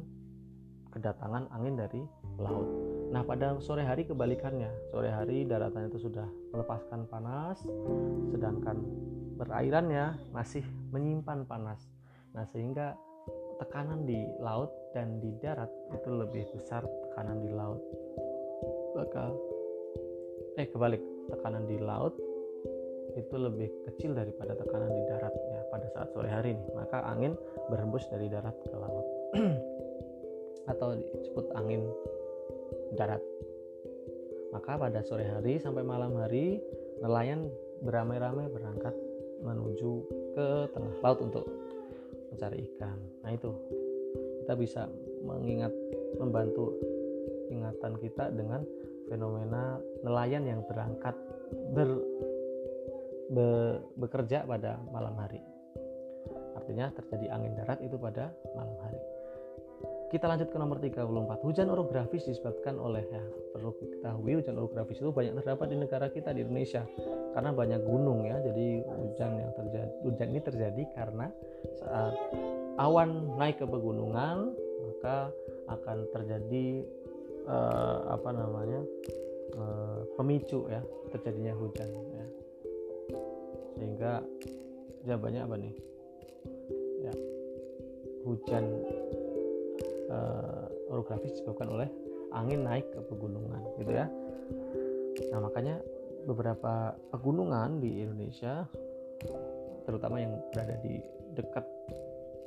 kedatangan 0.91 1.47
angin 1.55 1.79
dari 1.79 2.03
laut. 2.35 2.67
Nah 3.11 3.23
pada 3.23 3.57
sore 3.63 3.83
hari 3.87 4.03
kebalikannya. 4.03 4.69
Sore 4.91 5.09
hari 5.09 5.47
daratan 5.47 5.87
itu 5.87 6.07
sudah 6.07 6.27
melepaskan 6.51 7.07
panas 7.07 7.63
sedangkan 8.29 8.83
perairannya 9.39 10.19
masih 10.35 10.63
menyimpan 10.91 11.47
panas. 11.47 11.87
Nah 12.35 12.43
sehingga 12.51 12.95
tekanan 13.63 14.03
di 14.03 14.19
laut 14.41 14.69
dan 14.91 15.21
di 15.23 15.31
darat 15.39 15.69
itu 15.95 16.09
lebih 16.11 16.45
besar 16.55 16.83
tekanan 17.09 17.39
di 17.39 17.51
laut. 17.55 17.81
Bakal 18.91 19.31
eh 20.59 20.67
kebalik 20.67 21.10
tekanan 21.29 21.69
di 21.69 21.77
laut 21.77 22.15
itu 23.19 23.35
lebih 23.35 23.67
kecil 23.91 24.15
daripada 24.15 24.55
tekanan 24.55 24.87
di 24.87 25.03
darat 25.11 25.33
ya 25.51 25.61
pada 25.67 25.87
saat 25.91 26.07
sore 26.15 26.31
hari 26.31 26.55
ini. 26.55 26.65
Maka 26.71 27.03
angin 27.03 27.35
berhembus 27.67 28.07
dari 28.07 28.31
darat 28.31 28.55
ke 28.63 28.75
laut. 28.75 29.05
Atau 30.71 30.95
disebut 30.95 31.51
angin 31.59 31.83
darat. 32.95 33.19
Maka 34.55 34.79
pada 34.79 34.99
sore 35.03 35.27
hari 35.27 35.59
sampai 35.59 35.83
malam 35.83 36.15
hari 36.19 36.59
nelayan 37.03 37.51
beramai-ramai 37.83 38.47
berangkat 38.51 38.95
menuju 39.41 39.91
ke 40.37 40.47
tengah 40.71 40.95
laut 41.03 41.19
untuk 41.19 41.45
mencari 42.31 42.63
ikan. 42.75 42.97
Nah 43.25 43.31
itu. 43.35 43.51
Kita 44.41 44.57
bisa 44.57 44.89
mengingat 45.21 45.69
membantu 46.17 46.73
ingatan 47.53 47.93
kita 48.01 48.33
dengan 48.33 48.65
fenomena 49.11 49.75
nelayan 50.07 50.47
yang 50.47 50.63
berangkat 50.63 51.11
ber, 51.75 51.99
be, 53.27 53.47
bekerja 53.99 54.47
pada 54.47 54.79
malam 54.87 55.11
hari. 55.19 55.43
Artinya 56.55 56.95
terjadi 56.95 57.35
angin 57.35 57.51
darat 57.59 57.83
itu 57.83 57.99
pada 57.99 58.31
malam 58.55 58.79
hari. 58.79 59.01
Kita 60.11 60.27
lanjut 60.27 60.51
ke 60.51 60.57
nomor 60.59 60.79
34. 60.79 61.39
Hujan 61.43 61.67
orografis 61.71 62.27
disebabkan 62.27 62.75
oleh 62.75 63.03
ya 63.07 63.23
perlu 63.55 63.71
diketahui 63.79 64.43
hujan 64.43 64.59
orografis 64.59 64.99
itu 64.99 65.07
banyak 65.07 65.39
terdapat 65.39 65.71
di 65.71 65.77
negara 65.79 66.11
kita 66.11 66.35
di 66.35 66.43
Indonesia 66.43 66.83
karena 67.31 67.55
banyak 67.55 67.79
gunung 67.83 68.27
ya. 68.27 68.43
Jadi 68.43 68.83
hujan 68.83 69.31
yang 69.39 69.51
terjadi 69.55 69.91
hujan 70.03 70.27
ini 70.35 70.41
terjadi 70.43 70.83
karena 70.99 71.27
saat 71.79 72.15
awan 72.75 73.39
naik 73.39 73.63
ke 73.63 73.65
pegunungan 73.67 74.51
maka 74.83 75.31
akan 75.71 75.97
terjadi 76.11 76.83
uh, 77.47 78.15
apa 78.15 78.29
namanya 78.33 78.79
uh, 79.57 80.01
pemicu 80.17 80.67
ya 80.69 80.81
terjadinya 81.13 81.53
hujan 81.57 81.89
ya. 81.89 82.25
Sehingga 83.77 84.11
jawabannya 85.05 85.41
apa 85.45 85.55
nih? 85.57 85.73
Ya 87.01 87.13
hujan 88.21 88.65
uh, 90.13 90.65
orografis 90.93 91.33
disebabkan 91.33 91.69
oleh 91.73 91.89
angin 92.31 92.63
naik 92.63 92.85
ke 92.93 92.99
pegunungan 93.09 93.61
gitu 93.81 93.91
ya. 93.91 94.05
Nah 95.33 95.39
makanya 95.43 95.81
beberapa 96.25 96.93
pegunungan 97.09 97.81
di 97.81 98.05
Indonesia 98.05 98.69
terutama 99.89 100.21
yang 100.21 100.37
berada 100.53 100.77
di 100.85 101.01
dekat 101.33 101.65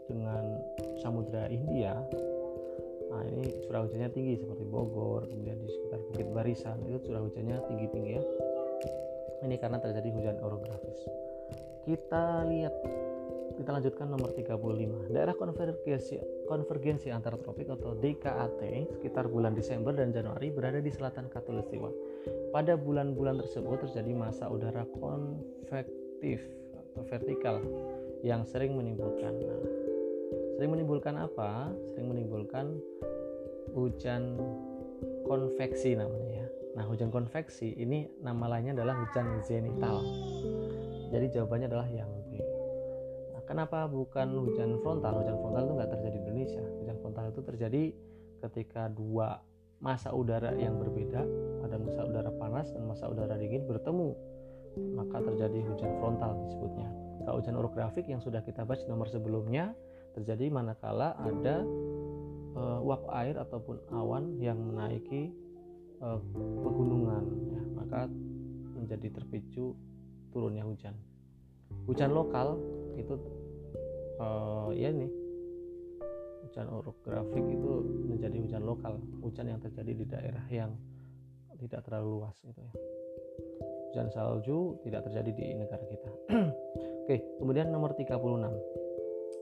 dengan 0.07 0.61
Samudra 1.00 1.48
India 1.48 1.96
Nah 3.14 3.22
ini 3.31 3.46
curah 3.62 3.87
hujannya 3.87 4.11
tinggi 4.11 4.35
seperti 4.42 4.66
Bogor, 4.66 5.31
kemudian 5.31 5.62
di 5.62 5.70
sekitar 5.70 6.03
Bukit 6.11 6.29
Barisan 6.35 6.83
itu 6.90 6.98
curah 7.07 7.22
hujannya 7.22 7.57
tinggi-tinggi 7.70 8.11
ya. 8.18 8.22
Ini 9.46 9.55
karena 9.62 9.79
terjadi 9.79 10.09
hujan 10.11 10.37
orografis. 10.42 10.98
Kita 11.87 12.42
lihat 12.50 12.74
kita 13.55 13.70
lanjutkan 13.70 14.11
nomor 14.11 14.35
35. 14.35 15.14
Daerah 15.14 15.35
konvergensi 15.38 16.18
konvergensi 16.50 17.14
antar 17.14 17.38
tropik 17.38 17.70
atau 17.70 17.94
DKAT 17.94 18.61
sekitar 18.98 19.31
bulan 19.31 19.55
Desember 19.55 19.94
dan 19.94 20.11
Januari 20.11 20.50
berada 20.50 20.83
di 20.83 20.90
selatan 20.90 21.31
Katulistiwa. 21.31 21.90
Pada 22.50 22.74
bulan-bulan 22.74 23.38
tersebut 23.38 23.87
terjadi 23.87 24.11
masa 24.11 24.50
udara 24.50 24.83
konvektif 24.98 26.42
atau 26.74 27.03
vertikal 27.07 27.62
yang 28.27 28.42
sering 28.42 28.74
menimbulkan 28.74 29.37
nah, 29.38 29.84
sering 30.64 30.81
menimbulkan 30.81 31.20
apa? 31.20 31.77
Sering 31.92 32.09
menimbulkan 32.09 32.81
hujan 33.77 34.40
konveksi 35.29 35.92
namanya 35.92 36.40
ya. 36.40 36.48
Nah 36.81 36.88
hujan 36.88 37.12
konveksi 37.12 37.77
ini 37.77 38.09
nama 38.24 38.48
lainnya 38.48 38.72
adalah 38.81 38.96
hujan 38.96 39.44
zenital. 39.44 40.00
Jadi 41.12 41.37
jawabannya 41.37 41.68
adalah 41.68 41.85
yang 41.92 42.09
B. 42.33 42.40
Nah, 43.37 43.44
kenapa 43.44 43.85
bukan 43.92 44.40
hujan 44.40 44.81
frontal? 44.81 45.20
Hujan 45.20 45.37
frontal 45.37 45.68
itu 45.68 45.72
nggak 45.77 45.90
terjadi 46.00 46.16
di 46.16 46.20
Indonesia. 46.33 46.64
Hujan 46.81 46.96
frontal 47.05 47.24
itu 47.29 47.40
terjadi 47.44 47.83
ketika 48.48 48.88
dua 48.88 49.44
masa 49.85 50.16
udara 50.16 50.57
yang 50.57 50.81
berbeda 50.81 51.29
ada 51.61 51.77
masa 51.77 52.09
udara 52.09 52.33
panas 52.40 52.72
dan 52.72 52.88
masa 52.88 53.05
udara 53.12 53.37
dingin 53.37 53.68
bertemu. 53.68 54.16
Maka 54.96 55.20
terjadi 55.29 55.61
hujan 55.61 55.92
frontal 56.00 56.40
disebutnya. 56.48 56.88
Kalau 57.29 57.37
hujan 57.44 57.53
orografik 57.61 58.09
yang 58.09 58.24
sudah 58.24 58.40
kita 58.40 58.64
bahas 58.64 58.81
nomor 58.88 59.12
sebelumnya 59.12 59.77
terjadi 60.14 60.46
manakala 60.48 61.18
ada 61.18 61.66
uh, 62.55 62.79
uap 62.87 63.11
air 63.18 63.35
ataupun 63.37 63.83
awan 63.90 64.38
yang 64.38 64.57
menaiki 64.57 65.35
uh, 65.98 66.22
pegunungan 66.62 67.24
ya, 67.50 67.62
maka 67.74 68.00
menjadi 68.79 69.20
terpicu 69.20 69.74
turunnya 70.31 70.62
hujan. 70.62 70.94
Hujan 71.90 72.14
lokal 72.14 72.59
itu 72.94 73.14
uh, 74.22 74.70
ya 74.72 74.94
ini 74.94 75.11
hujan 76.46 76.70
orografik 76.70 77.44
itu 77.50 77.72
menjadi 78.07 78.37
hujan 78.38 78.62
lokal. 78.62 78.94
Hujan 79.20 79.50
yang 79.50 79.61
terjadi 79.61 79.92
di 79.92 80.05
daerah 80.07 80.46
yang 80.50 80.70
tidak 81.59 81.83
terlalu 81.87 82.22
luas 82.22 82.37
gitu 82.42 82.61
ya. 82.62 82.72
Hujan 83.90 84.09
salju 84.11 84.79
tidak 84.83 85.07
terjadi 85.07 85.31
di 85.35 85.44
negara 85.55 85.85
kita. 85.87 86.11
Oke 87.05 87.20
kemudian 87.38 87.68
nomor 87.68 87.94
36 87.98 88.84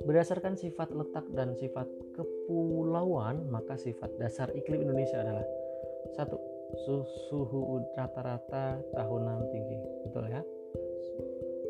Berdasarkan 0.03 0.59
sifat 0.59 0.91
letak 0.91 1.27
dan 1.31 1.55
sifat 1.55 1.87
kepulauan, 2.19 3.47
maka 3.47 3.79
sifat 3.79 4.11
dasar 4.19 4.51
iklim 4.51 4.83
Indonesia 4.83 5.23
adalah 5.23 5.47
satu 6.19 6.37
suhu 7.31 7.79
rata-rata 7.95 8.83
tahunan 8.97 9.39
tinggi, 9.55 9.79
betul 10.09 10.27
ya? 10.27 10.43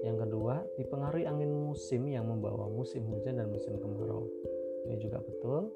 Yang 0.02 0.26
kedua, 0.26 0.64
dipengaruhi 0.80 1.28
angin 1.28 1.52
musim 1.52 2.08
yang 2.10 2.26
membawa 2.26 2.66
musim 2.72 3.06
hujan 3.06 3.38
dan 3.38 3.52
musim 3.52 3.78
kemarau. 3.78 4.26
Ini 4.88 4.96
juga 4.98 5.22
betul. 5.22 5.70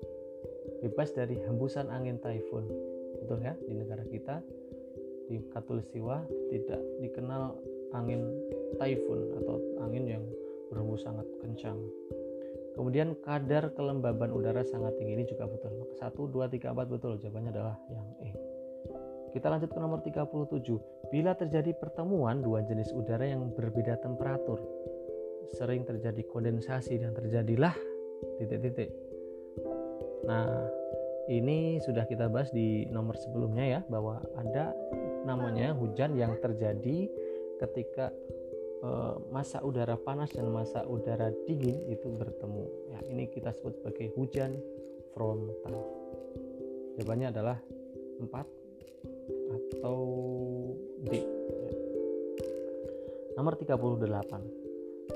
Bebas 0.82 1.14
dari 1.14 1.38
hembusan 1.46 1.92
angin 1.92 2.18
taifun, 2.18 2.66
betul 3.22 3.38
ya? 3.44 3.54
Di 3.68 3.74
negara 3.76 4.02
kita 4.08 4.42
di 5.26 5.42
Katulistiwa 5.50 6.22
tidak 6.50 6.82
dikenal 7.02 7.54
angin 7.94 8.30
taifun 8.78 9.34
atau 9.42 9.58
angin 9.82 10.04
yang 10.06 10.24
berhembus 10.70 11.06
sangat 11.06 11.26
kencang 11.42 11.78
Kemudian 12.76 13.16
kadar 13.24 13.72
kelembaban 13.72 14.28
udara 14.30 14.60
sangat 14.60 15.00
tinggi 15.00 15.16
ini 15.16 15.24
juga 15.24 15.48
betul. 15.48 15.72
Maka 15.80 16.12
1, 16.12 16.12
2, 16.12 16.44
3, 16.60 16.76
4 16.76 16.92
betul. 16.92 17.12
Jawabannya 17.16 17.50
adalah 17.56 17.76
yang 17.88 18.06
E. 18.20 18.30
Kita 19.32 19.48
lanjut 19.48 19.72
ke 19.72 19.80
nomor 19.80 20.00
37. 20.04 21.08
Bila 21.12 21.32
terjadi 21.36 21.72
pertemuan 21.76 22.40
dua 22.40 22.64
jenis 22.64 22.92
udara 22.92 23.24
yang 23.28 23.52
berbeda 23.52 24.00
temperatur, 24.00 24.60
sering 25.56 25.84
terjadi 25.84 26.24
kondensasi 26.28 27.00
dan 27.00 27.12
terjadilah 27.12 27.76
titik-titik. 28.40 28.92
Nah, 30.24 30.66
ini 31.28 31.78
sudah 31.82 32.06
kita 32.06 32.32
bahas 32.32 32.50
di 32.54 32.86
nomor 32.88 33.18
sebelumnya 33.18 33.64
ya 33.64 33.80
bahwa 33.86 34.22
ada 34.38 34.74
namanya 35.26 35.74
hujan 35.74 36.14
yang 36.14 36.38
terjadi 36.38 37.10
ketika 37.58 38.14
masa 39.32 39.60
udara 39.62 39.96
panas 40.00 40.32
dan 40.32 40.48
masa 40.50 40.84
udara 40.86 41.32
dingin 41.44 41.86
itu 41.90 42.08
bertemu. 42.08 42.64
Ya, 42.92 43.00
ini 43.12 43.28
kita 43.30 43.52
sebut 43.52 43.76
sebagai 43.78 44.12
hujan 44.16 44.58
frontal. 45.14 45.76
Jawabannya 46.96 47.28
adalah 47.32 47.58
4 48.20 48.32
atau 49.52 49.98
D. 51.04 51.10
Ya. 51.12 51.72
Nomor 53.36 53.60
38. 53.60 53.86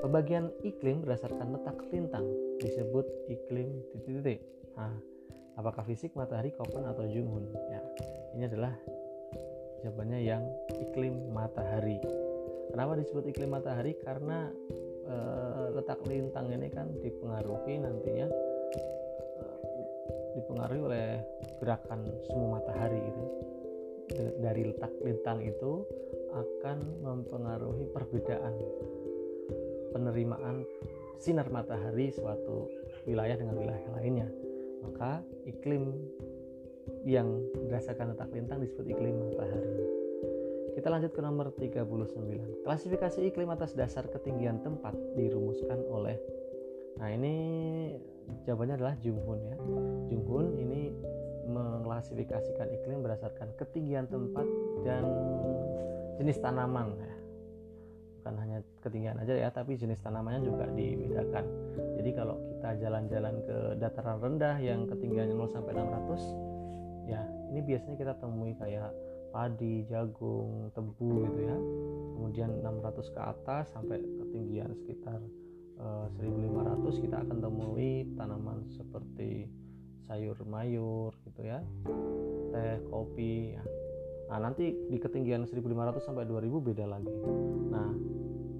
Pembagian 0.01 0.49
iklim 0.63 1.03
berdasarkan 1.03 1.57
letak 1.57 1.77
lintang 1.91 2.25
disebut 2.61 3.05
iklim 3.27 3.69
titik-titik. 3.91 4.39
Nah, 4.77 4.95
apakah 5.59 5.83
fisik 5.85 6.15
matahari 6.15 6.49
Koppen 6.55 6.87
atau 6.87 7.05
Junghun? 7.05 7.49
Ya, 7.69 7.81
ini 8.37 8.43
adalah 8.47 8.73
jawabannya 9.83 10.19
yang 10.21 10.43
iklim 10.79 11.33
matahari. 11.33 11.99
Kenapa 12.71 12.95
disebut 12.95 13.23
iklim 13.27 13.51
matahari? 13.51 13.93
Karena 13.99 14.47
e, 15.03 15.15
letak 15.75 15.99
lintang 16.07 16.47
ini 16.49 16.71
kan 16.71 16.87
dipengaruhi 17.03 17.83
nantinya 17.83 18.27
e, 19.37 19.43
dipengaruhi 20.39 20.81
oleh 20.81 21.07
gerakan 21.59 22.07
semu 22.25 22.45
matahari 22.55 22.99
itu 22.99 23.25
dari 24.43 24.67
letak 24.67 24.91
lintang 25.03 25.39
itu 25.39 25.87
akan 26.31 26.77
mempengaruhi 26.99 27.87
perbedaan 27.95 28.55
penerimaan 29.95 30.67
sinar 31.15 31.47
matahari 31.47 32.11
suatu 32.11 32.67
wilayah 33.07 33.39
dengan 33.39 33.55
wilayah 33.55 33.87
lainnya. 33.99 34.27
Maka 34.83 35.23
iklim 35.47 35.95
yang 37.07 37.39
berdasarkan 37.67 38.15
letak 38.15 38.31
lintang 38.35 38.59
disebut 38.63 38.85
iklim 38.89 39.15
matahari 39.31 40.00
kita 40.77 40.87
lanjut 40.87 41.11
ke 41.11 41.21
nomor 41.23 41.51
39 41.55 42.63
klasifikasi 42.67 43.19
iklim 43.27 43.49
atas 43.51 43.75
dasar 43.75 44.07
ketinggian 44.07 44.63
tempat 44.63 44.95
dirumuskan 45.15 45.79
oleh 45.91 46.15
nah 46.99 47.07
ini 47.07 47.33
jawabannya 48.45 48.75
adalah 48.79 48.95
Junghun 48.99 49.39
ya. 49.43 49.57
Junghun 50.11 50.47
ini 50.57 50.91
mengklasifikasikan 51.47 52.67
iklim 52.81 53.03
berdasarkan 53.03 53.51
ketinggian 53.59 54.07
tempat 54.07 54.45
dan 54.87 55.03
jenis 56.21 56.37
tanaman 56.39 56.95
ya. 56.95 57.13
bukan 58.21 58.37
hanya 58.37 58.57
ketinggian 58.85 59.17
aja 59.17 59.33
ya 59.33 59.49
tapi 59.49 59.73
jenis 59.73 59.97
tanamannya 60.05 60.45
juga 60.45 60.69
dibedakan. 60.69 61.45
Jadi 61.97 62.09
kalau 62.13 62.37
kita 62.37 62.69
jalan-jalan 62.77 63.35
ke 63.41 63.57
dataran 63.81 64.17
rendah 64.21 64.55
yang 64.61 64.85
ketinggiannya 64.85 65.33
0 65.33 65.49
sampai 65.49 65.73
600 65.73 67.09
ya 67.09 67.21
ini 67.49 67.59
biasanya 67.65 67.97
kita 67.97 68.13
temui 68.21 68.53
kayak 68.61 68.93
padi, 69.31 69.87
jagung, 69.87 70.69
tebu 70.75 71.25
gitu 71.31 71.41
ya. 71.47 71.57
Kemudian 72.19 72.49
600 72.61 73.15
ke 73.15 73.19
atas 73.19 73.65
sampai 73.73 73.97
ketinggian 73.97 74.75
sekitar 74.77 75.19
uh, 75.81 76.07
eh, 76.21 76.29
1500 76.29 77.03
kita 77.03 77.17
akan 77.25 77.37
temui 77.41 78.05
tanaman 78.15 78.69
seperti 78.69 79.49
sayur 80.05 80.37
mayur 80.43 81.15
gitu 81.23 81.41
ya 81.47 81.63
teh 82.51 82.77
kopi 82.91 83.55
ya. 83.55 83.63
Nah 84.31 84.47
nanti 84.47 84.71
di 84.71 84.97
ketinggian 84.99 85.47
1500 85.47 86.03
sampai 86.03 86.27
2000 86.27 86.67
beda 86.67 86.85
lagi. 86.87 87.15
Nah 87.71 87.89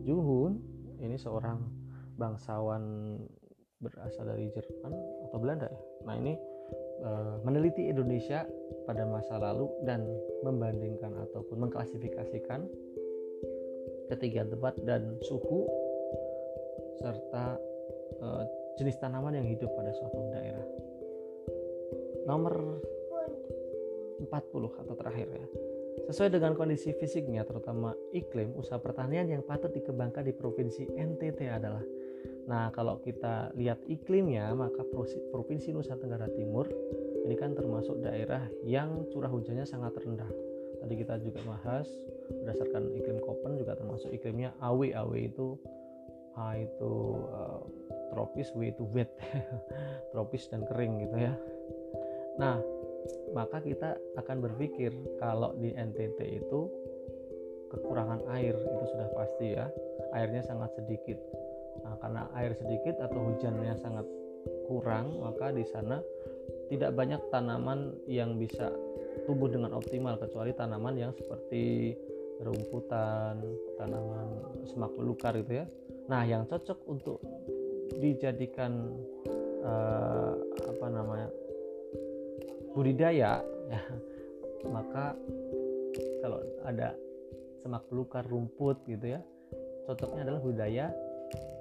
Junghun 0.08 0.58
ini 1.04 1.20
seorang 1.20 1.60
bangsawan 2.16 2.84
berasal 3.82 4.30
dari 4.30 4.48
Jerman 4.54 4.94
atau 5.28 5.38
Belanda 5.42 5.68
ya. 5.68 5.82
Nah 6.08 6.16
ini 6.18 6.34
meneliti 7.42 7.90
Indonesia 7.90 8.46
pada 8.86 9.10
masa 9.10 9.42
lalu 9.42 9.70
dan 9.82 10.06
membandingkan 10.46 11.10
ataupun 11.30 11.66
mengklasifikasikan 11.66 12.70
ketinggian 14.12 14.52
tempat 14.52 14.76
dan 14.84 15.16
suhu 15.24 15.66
serta 17.00 17.58
e, 18.20 18.28
jenis 18.76 19.00
tanaman 19.00 19.40
yang 19.40 19.48
hidup 19.48 19.72
pada 19.74 19.96
suatu 19.96 20.20
daerah 20.36 20.66
nomor 22.28 22.84
40 24.22 24.30
atau 24.86 24.94
terakhir 24.94 25.28
ya. 25.32 25.48
Sesuai 26.12 26.30
dengan 26.34 26.54
kondisi 26.56 26.94
fisiknya 26.96 27.44
terutama 27.44 27.96
iklim, 28.14 28.54
usaha 28.56 28.78
pertanian 28.78 29.28
yang 29.28 29.44
patut 29.44 29.74
dikembangkan 29.74 30.24
di 30.28 30.34
provinsi 30.36 30.88
NTT 30.92 31.50
adalah 31.50 31.82
Nah, 32.50 32.74
kalau 32.74 32.98
kita 33.04 33.54
lihat 33.54 33.82
iklimnya, 33.86 34.50
maka 34.58 34.82
Provinsi 35.30 35.74
Nusa 35.76 35.98
Tenggara 35.98 36.30
Timur 36.34 36.66
ini 37.22 37.38
kan 37.38 37.54
termasuk 37.54 38.02
daerah 38.02 38.42
yang 38.66 39.06
curah 39.14 39.30
hujannya 39.30 39.66
sangat 39.66 39.94
rendah. 40.02 40.30
Tadi 40.82 40.94
kita 40.98 41.22
juga 41.22 41.46
bahas 41.46 41.86
berdasarkan 42.42 42.98
iklim 42.98 43.22
Koppen 43.22 43.62
juga 43.62 43.78
termasuk 43.78 44.10
iklimnya 44.10 44.58
AW. 44.58 44.90
AW 44.90 45.14
itu 45.14 45.62
A 46.34 46.58
itu 46.58 46.94
uh, 47.30 47.62
tropis, 48.10 48.50
W 48.58 48.74
itu 48.74 48.84
wet. 48.90 49.12
tropis 50.12 50.50
dan 50.50 50.66
kering 50.66 51.06
gitu 51.06 51.18
ya. 51.22 51.34
Nah, 52.42 52.58
maka 53.38 53.62
kita 53.62 54.00
akan 54.18 54.42
berpikir 54.42 54.90
kalau 55.22 55.54
di 55.62 55.76
NTT 55.78 56.42
itu 56.42 56.60
kekurangan 57.70 58.26
air 58.34 58.58
itu 58.58 58.86
sudah 58.90 59.10
pasti 59.14 59.48
ya. 59.54 59.70
Airnya 60.18 60.42
sangat 60.42 60.74
sedikit. 60.76 61.22
Nah, 61.82 61.96
karena 62.00 62.22
air 62.38 62.54
sedikit 62.58 63.02
atau 63.02 63.34
hujannya 63.34 63.76
sangat 63.82 64.06
kurang, 64.70 65.22
maka 65.22 65.54
di 65.54 65.66
sana 65.68 66.02
tidak 66.72 66.96
banyak 66.96 67.22
tanaman 67.30 67.94
yang 68.08 68.40
bisa 68.40 68.72
tumbuh 69.28 69.52
dengan 69.52 69.76
optimal 69.76 70.16
kecuali 70.18 70.56
tanaman 70.56 70.96
yang 70.96 71.12
seperti 71.14 71.94
rumputan, 72.42 73.38
tanaman 73.78 74.28
semak 74.66 74.90
belukar 74.98 75.36
gitu 75.42 75.62
ya. 75.62 75.66
Nah, 76.10 76.26
yang 76.26 76.48
cocok 76.48 76.80
untuk 76.90 77.20
dijadikan 78.00 78.96
uh, 79.62 80.34
apa 80.64 80.86
namanya 80.88 81.30
budidaya 82.72 83.44
ya 83.44 83.82
maka 84.76 85.16
kalau 86.24 86.40
ada 86.64 86.96
semak 87.60 87.84
belukar 87.92 88.24
rumput 88.26 88.80
gitu 88.88 89.18
ya 89.18 89.22
cocoknya 89.90 90.24
adalah 90.24 90.42
budidaya 90.42 90.86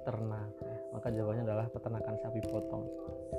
ternak. 0.03 0.51
Maka 0.91 1.07
jawabannya 1.13 1.43
adalah 1.47 1.67
peternakan 1.71 2.15
sapi 2.19 2.41
potong. 2.45 2.85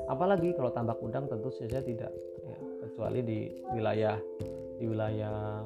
Apalagi 0.09 0.55
kalau 0.57 0.71
tambak 0.73 0.99
udang 1.03 1.29
tentu 1.29 1.53
saja 1.53 1.79
tidak 1.83 2.12
ya, 2.42 2.59
kecuali 2.87 3.21
di 3.23 3.40
wilayah 3.73 4.18
di 4.81 4.90
wilayah 4.90 5.62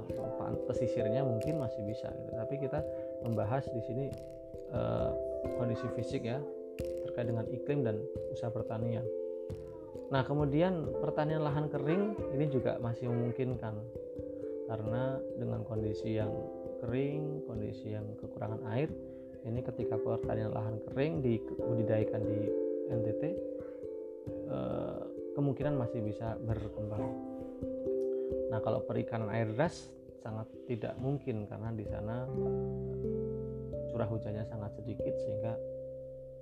pesisirnya 0.68 1.24
mungkin 1.24 1.56
masih 1.56 1.80
bisa 1.88 2.12
gitu. 2.12 2.36
tapi 2.36 2.60
kita 2.60 2.84
membahas 3.24 3.64
di 3.64 3.80
sini 3.80 4.06
eh, 4.76 5.10
kondisi 5.56 5.88
fisik 5.96 6.28
ya 6.28 6.36
terkait 7.08 7.32
dengan 7.32 7.48
iklim 7.48 7.80
dan 7.80 7.96
usaha 8.28 8.52
pertanian. 8.52 9.06
Nah, 10.06 10.22
kemudian 10.22 10.86
pertanian 11.02 11.42
lahan 11.42 11.66
kering 11.66 12.14
ini 12.36 12.46
juga 12.46 12.78
masih 12.78 13.10
memungkinkan. 13.10 13.74
Karena 14.66 15.18
dengan 15.38 15.62
kondisi 15.64 16.18
yang 16.18 16.30
kering, 16.82 17.46
kondisi 17.46 17.94
yang 17.94 18.04
kekurangan 18.20 18.62
air, 18.74 18.90
ini 19.46 19.62
ketika 19.62 19.94
pertanian 19.94 20.50
lahan 20.50 20.82
kering 20.90 21.22
dibudidayakan 21.22 22.22
di 22.26 22.40
NTT 22.90 23.22
eh, 24.50 25.00
kemungkinan 25.38 25.78
masih 25.78 26.02
bisa 26.02 26.34
berkembang. 26.42 27.04
Nah, 28.50 28.58
kalau 28.64 28.82
perikanan 28.82 29.30
air 29.30 29.46
deras 29.52 29.92
sangat 30.24 30.48
tidak 30.66 30.98
mungkin 30.98 31.46
karena 31.46 31.70
di 31.70 31.86
sana 31.86 32.26
curah 33.94 34.08
hujannya 34.10 34.42
sangat 34.48 34.74
sedikit 34.82 35.14
sehingga 35.22 35.54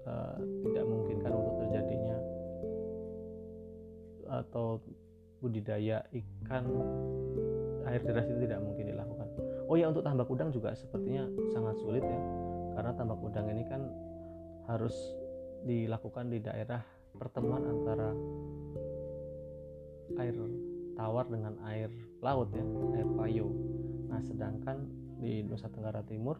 uh, 0.08 0.40
tidak 0.64 0.84
memungkinkan 0.88 1.30
untuk 1.30 1.54
terjadinya 1.60 2.16
atau 4.40 4.80
budidaya 5.44 6.00
ikan 6.08 6.64
air 7.84 8.00
deras 8.00 8.24
itu 8.24 8.48
tidak 8.48 8.64
mungkin 8.64 8.88
dilakukan. 8.88 9.28
Oh 9.68 9.76
ya 9.76 9.92
untuk 9.92 10.00
tambak 10.00 10.32
udang 10.32 10.48
juga 10.48 10.72
sepertinya 10.72 11.28
sangat 11.52 11.76
sulit 11.84 12.00
ya 12.00 12.20
karena 12.74 12.92
tambak 12.98 13.22
udang 13.22 13.46
ini 13.48 13.64
kan 13.64 13.87
harus 14.66 14.94
dilakukan 15.64 16.28
di 16.28 16.38
daerah 16.42 16.82
pertemuan 17.14 17.62
antara 17.64 18.10
air 20.20 20.36
tawar 20.94 21.26
dengan 21.26 21.55
air 21.66 21.90
laut 22.20 22.51
ya 22.53 22.64
air 22.99 23.09
payo. 23.16 23.49
Nah 24.11 24.20
sedangkan 24.22 24.86
di 25.18 25.42
Nusa 25.46 25.70
Tenggara 25.70 26.05
Timur 26.05 26.38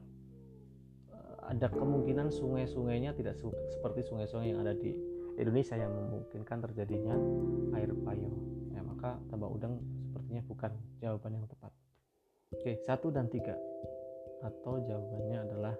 eh, 1.11 1.35
ada 1.55 1.71
kemungkinan 1.71 2.31
sungai-sungainya 2.31 3.17
tidak 3.17 3.39
seperti 3.73 4.05
sungai-sungai 4.05 4.53
yang 4.53 4.61
ada 4.63 4.75
di 4.77 4.93
Indonesia 5.35 5.75
yang 5.75 5.91
memungkinkan 5.91 6.59
terjadinya 6.71 7.17
air 7.75 7.91
payo 8.07 8.31
ya 8.71 8.81
maka 8.87 9.19
tambak 9.31 9.51
udang 9.51 9.83
sepertinya 10.07 10.43
bukan 10.47 10.73
jawaban 11.03 11.33
yang 11.41 11.47
tepat. 11.49 11.73
Oke 12.55 12.79
satu 12.87 13.11
dan 13.11 13.27
tiga 13.27 13.59
atau 14.45 14.77
jawabannya 14.85 15.39
adalah 15.49 15.75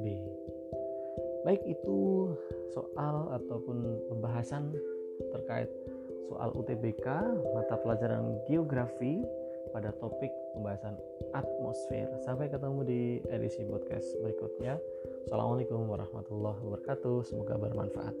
B 0.00 0.22
baik 1.44 1.60
itu 1.68 2.32
soal 2.72 3.28
ataupun 3.36 4.00
pembahasan 4.08 4.72
terkait 5.30 5.68
soal 6.24 6.50
UTBK 6.56 7.04
mata 7.52 7.76
pelajaran 7.84 8.40
geografi 8.48 9.20
pada 9.70 9.92
topik 10.00 10.32
pembahasan 10.56 10.96
atmosfer. 11.36 12.08
Sampai 12.24 12.48
ketemu 12.48 12.80
di 12.86 13.02
edisi 13.28 13.60
podcast 13.68 14.08
berikutnya. 14.24 14.80
Assalamualaikum 15.28 15.84
warahmatullahi 15.84 16.58
wabarakatuh. 16.64 17.26
Semoga 17.28 17.60
bermanfaat. 17.60 18.16